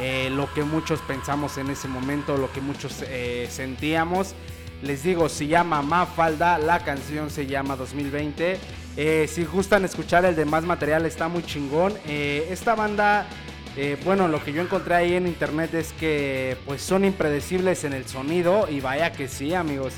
[0.00, 3.04] eh, lo que muchos pensamos en ese momento, lo que muchos
[3.48, 4.36] sentíamos.
[4.84, 8.58] Les digo, se llama Mafalda, la canción se llama 2020.
[8.98, 11.94] Eh, si gustan escuchar el demás material, está muy chingón.
[12.06, 13.26] Eh, esta banda,
[13.78, 17.94] eh, bueno, lo que yo encontré ahí en internet es que pues son impredecibles en
[17.94, 19.94] el sonido y vaya que sí, amigos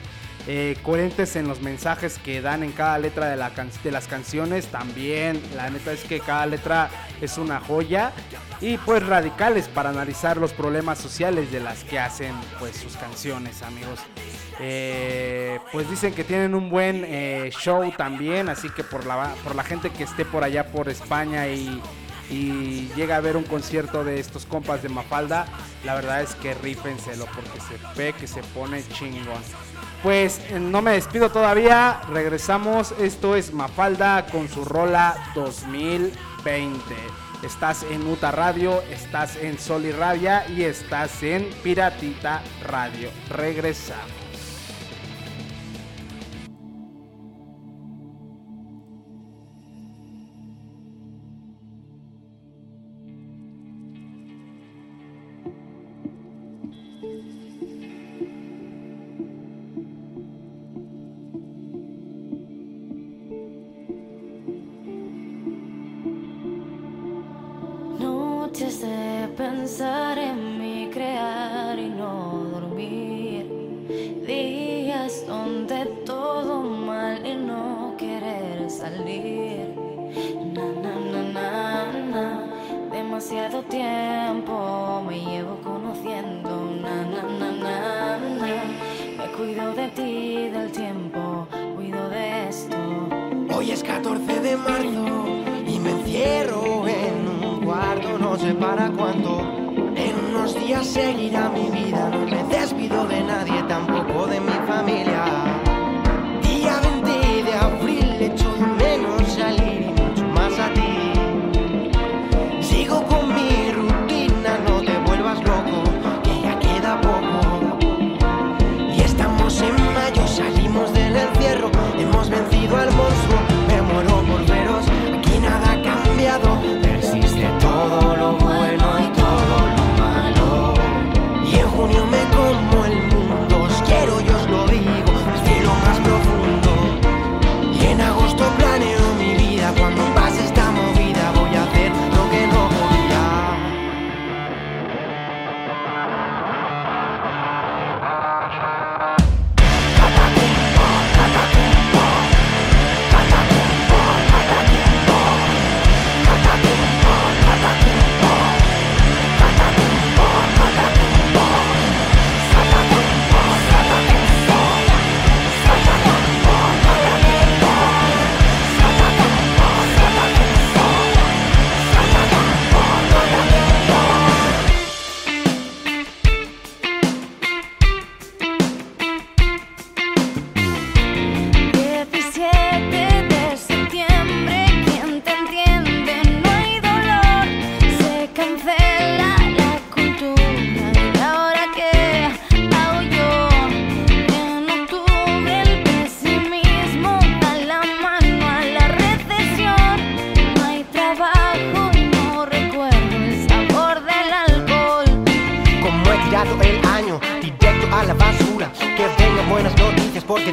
[0.46, 4.66] eh, coherentes en los mensajes que dan en cada letra de, las canciones.
[4.66, 6.88] También, la neta es que cada letra
[7.20, 8.12] es una joya.
[8.60, 13.62] Y pues radicales para analizar los problemas sociales de las que hacen pues sus canciones,
[13.62, 14.00] amigos.
[14.60, 19.54] Eh, pues dicen que tienen un buen eh, show también, así que por la, por
[19.54, 21.82] la gente que esté por allá por España y,
[22.30, 25.46] y llega a ver un concierto de estos compas de Mafalda,
[25.84, 29.42] la verdad es que rífenselo porque se ve que se pone chingón.
[30.02, 36.78] Pues eh, no me despido todavía, regresamos, esto es Mafalda con su rola 2020.
[37.42, 43.10] Estás en Uta Radio, estás en Sol y Rabia y estás en Piratita Radio.
[43.30, 44.25] Regresamos.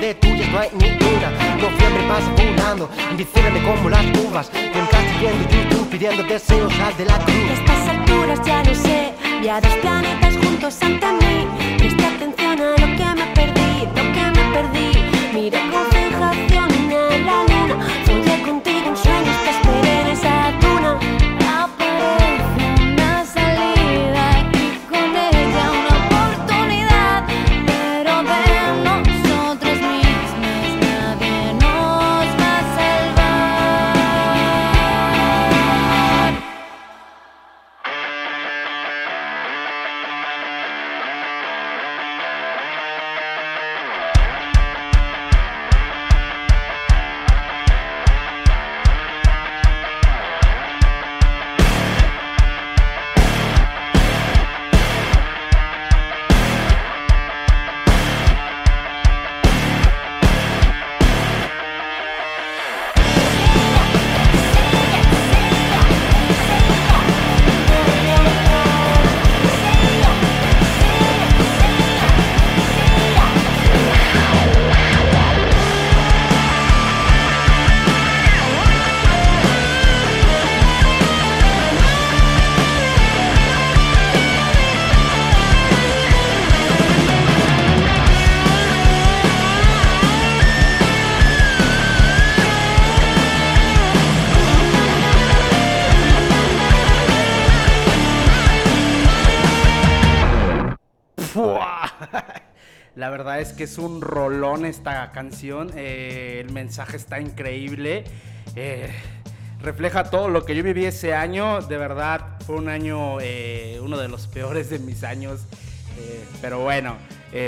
[0.08, 1.30] De tuyas no hay ni una
[1.62, 7.16] Noviembre pasa volando, me como las uvas Dreamcast viendo YouTube pidiendo deseos al de la
[7.16, 11.48] A cruz estas alturas ya lo sé, vi a dos planetas juntos ante mí.
[11.78, 14.90] Presta atención a lo que me perdí, lo que me perdí.
[15.34, 16.73] Miré con fijación
[103.44, 105.70] es que es un rolón esta canción.
[105.76, 108.06] eh, el mensaje está increíble.
[108.56, 108.90] eh,
[109.62, 111.62] refleja todo lo que yo viví ese año.
[111.62, 115.42] De verdad, fue un año, eh, uno de los peores de mis años.
[116.42, 116.96] pero bueno,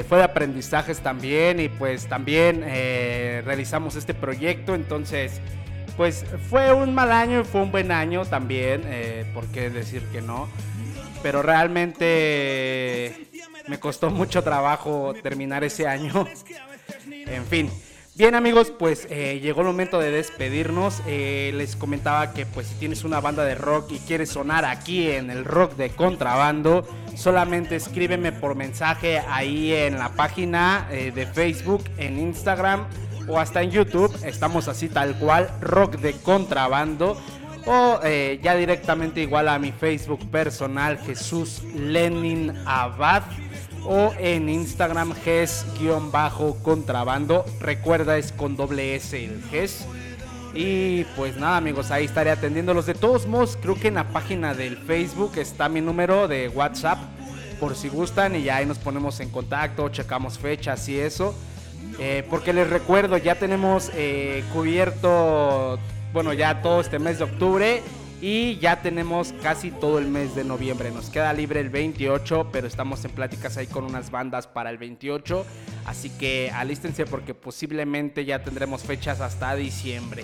[0.07, 1.59] fue de aprendizajes también.
[1.59, 2.61] Y pues también
[3.45, 4.75] realizamos este proyecto.
[4.75, 5.39] Entonces,
[5.97, 8.83] pues fue un mal año y fue un buen año también.
[9.33, 10.47] ¿Por qué decir que no?
[11.25, 13.15] Pero realmente
[13.67, 16.27] me costó mucho trabajo terminar ese año.
[17.07, 17.71] En fin.
[18.13, 21.01] Bien amigos, pues eh, llegó el momento de despedirnos.
[21.07, 25.09] Eh, les comentaba que pues si tienes una banda de rock y quieres sonar aquí
[25.09, 31.25] en el rock de contrabando, solamente escríbeme por mensaje ahí en la página eh, de
[31.25, 32.85] Facebook, en Instagram
[33.27, 34.15] o hasta en YouTube.
[34.23, 37.17] Estamos así tal cual, rock de contrabando.
[37.65, 43.23] O eh, ya directamente igual a mi Facebook personal Jesús Lenin Abad
[43.83, 47.45] o en Instagram GES-contrabando.
[47.59, 49.85] Recuerda es con doble S el GES.
[50.53, 52.85] Y pues nada amigos, ahí estaré atendiéndolos.
[52.85, 56.97] De todos modos, creo que en la página del Facebook está mi número de WhatsApp
[57.59, 61.35] por si gustan y ya ahí nos ponemos en contacto, checamos fechas y eso.
[61.99, 65.77] Eh, porque les recuerdo, ya tenemos eh, cubierto,
[66.15, 67.83] bueno, ya todo este mes de octubre
[68.21, 70.89] y ya tenemos casi todo el mes de noviembre.
[70.89, 74.77] Nos queda libre el 28, pero estamos en pláticas ahí con unas bandas para el
[74.77, 75.45] 28.
[75.85, 80.23] Así que alístense porque posiblemente ya tendremos fechas hasta diciembre.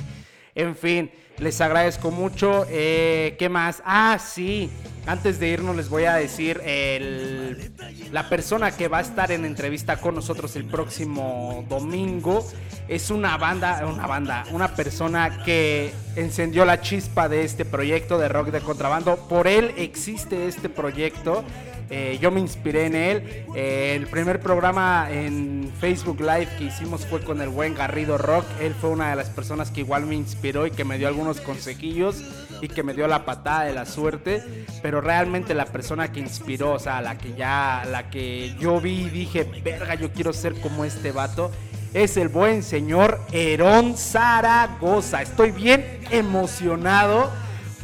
[0.55, 2.65] En fin, les agradezco mucho.
[2.69, 3.81] Eh, ¿Qué más?
[3.85, 4.69] Ah, sí.
[5.07, 7.71] Antes de irnos les voy a decir el,
[8.11, 12.45] la persona que va a estar en entrevista con nosotros el próximo domingo.
[12.87, 18.27] Es una banda, una banda, una persona que encendió la chispa de este proyecto de
[18.27, 19.15] rock de contrabando.
[19.27, 21.43] Por él existe este proyecto.
[21.93, 23.45] Eh, yo me inspiré en él.
[23.53, 28.45] Eh, el primer programa en Facebook Live que hicimos fue con el buen Garrido Rock.
[28.61, 31.41] Él fue una de las personas que igual me inspiró y que me dio algunos
[31.41, 32.23] consejillos
[32.61, 34.41] y que me dio la patada de la suerte.
[34.81, 39.01] Pero realmente la persona que inspiró, o sea, la que ya, la que yo vi
[39.01, 41.51] y dije, verga, yo quiero ser como este vato.
[41.93, 45.21] Es el buen señor Herón Zaragoza.
[45.21, 47.29] Estoy bien emocionado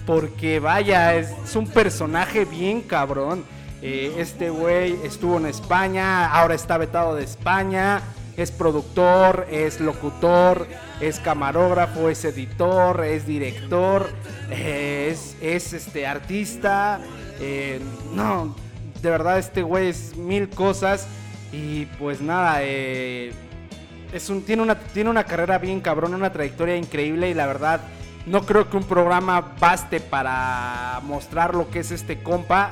[0.05, 3.56] porque vaya, es un personaje bien cabrón.
[3.81, 8.01] Eh, este güey estuvo en España, ahora está vetado de España.
[8.35, 10.67] Es productor, es locutor,
[11.01, 14.07] es camarógrafo, es editor, es director,
[14.51, 16.99] eh, es, es, este artista.
[17.39, 17.79] Eh,
[18.13, 18.55] no,
[19.01, 21.07] de verdad este güey es mil cosas.
[21.51, 23.33] Y pues nada, es
[24.29, 27.81] un, tiene, una, tiene una carrera bien cabrón, una trayectoria increíble y la verdad
[28.25, 32.71] no creo que un programa baste para mostrar lo que es este compa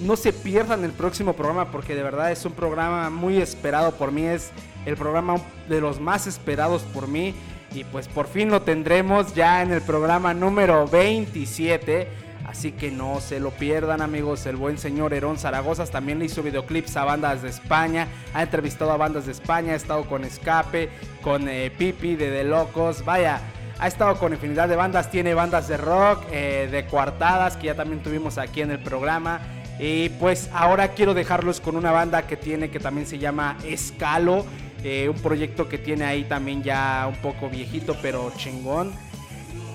[0.00, 4.12] no se pierdan el próximo programa porque de verdad es un programa muy esperado por
[4.12, 4.24] mí.
[4.24, 4.50] Es
[4.86, 5.36] el programa
[5.68, 7.34] de los más esperados por mí.
[7.72, 12.08] Y pues por fin lo tendremos ya en el programa número 27.
[12.46, 14.46] Así que no se lo pierdan amigos.
[14.46, 18.06] El buen señor Herón Zaragoza también le hizo videoclips a bandas de España.
[18.32, 19.72] Ha entrevistado a bandas de España.
[19.72, 20.90] Ha estado con Escape,
[21.22, 23.04] con eh, Pipi de The Locos.
[23.04, 23.40] Vaya,
[23.78, 25.10] ha estado con infinidad de bandas.
[25.10, 29.40] Tiene bandas de rock, eh, de coartadas que ya también tuvimos aquí en el programa.
[29.78, 34.44] Y pues ahora quiero dejarlos con una banda que tiene que también se llama Escalo.
[34.84, 38.92] Eh, un proyecto que tiene ahí también ya un poco viejito pero chingón.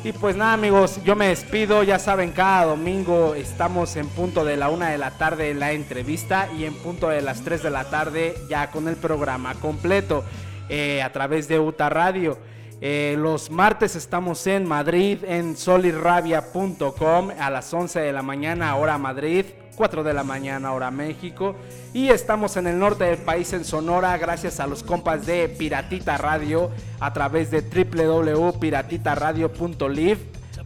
[0.02, 4.56] Y pues nada amigos, yo me despido, ya saben, cada domingo estamos en punto de
[4.56, 7.70] la una de la tarde en la entrevista y en punto de las 3 de
[7.70, 10.24] la tarde ya con el programa completo
[10.70, 12.38] eh, a través de UTA Radio.
[12.80, 18.98] Eh, los martes estamos en Madrid en solirrabia.com a las 11 de la mañana hora
[18.98, 19.44] Madrid
[19.80, 21.56] 4 de la mañana hora México.
[21.94, 26.18] Y estamos en el norte del país, en Sonora, gracias a los compas de Piratita
[26.18, 26.70] Radio
[27.00, 30.20] a través de www.piratitaradio.live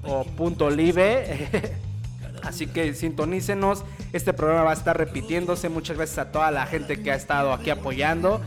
[0.08, 0.26] o
[0.72, 1.48] .live.
[2.42, 3.84] Así que sintonícenos.
[4.14, 5.70] Este programa va a estar repitiéndose.
[5.70, 8.42] Muchas gracias a toda la gente que ha estado aquí apoyando.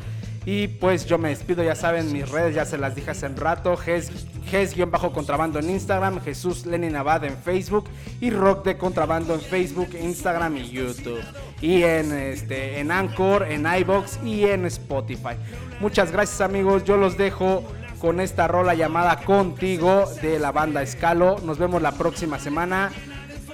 [0.46, 3.36] Y pues yo me despido, ya saben, mis redes ya se las dije hace un
[3.36, 3.76] rato.
[3.76, 7.86] Ges-contrabando en Instagram, Jesús Lenin Abad en Facebook
[8.20, 11.20] y Rock de Contrabando en Facebook, Instagram y YouTube.
[11.60, 15.34] Y en, este, en Anchor, en iBox y en Spotify.
[15.80, 17.64] Muchas gracias amigos, yo los dejo
[17.98, 21.40] con esta rola llamada Contigo de la banda Escalo.
[21.44, 22.92] Nos vemos la próxima semana.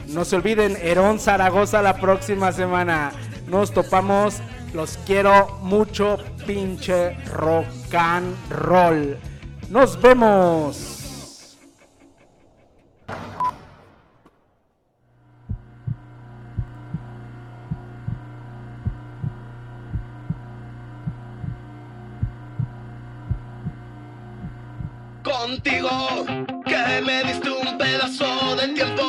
[0.08, 3.12] No se olviden, Herón Zaragoza la próxima semana.
[3.48, 4.42] Nos topamos
[4.74, 9.16] los quiero mucho, pinche rock and roll.
[9.68, 10.98] Nos vemos.
[25.22, 26.24] Contigo,
[26.66, 29.02] que me diste un pedazo de tiempo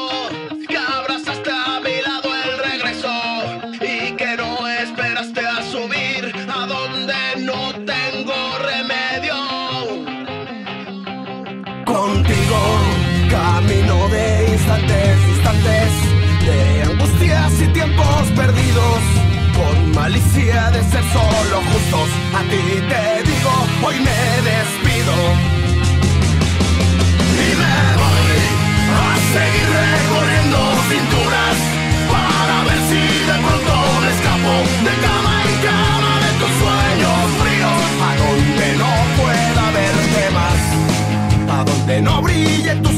[14.81, 19.01] de angustias y tiempos perdidos,
[19.55, 22.09] con malicia de ser solo justos.
[22.33, 22.57] A ti
[22.89, 23.53] te digo,
[23.85, 25.13] hoy me despido.
[27.37, 28.41] Y me voy
[28.97, 28.99] a
[29.33, 30.57] seguir recorriendo
[30.89, 31.55] cinturas
[32.11, 34.53] para ver si de pronto me escapo
[34.87, 38.91] de cama en cama de tus sueños fríos, a donde no
[39.21, 40.61] pueda verte más,
[41.51, 42.92] a donde no brille tu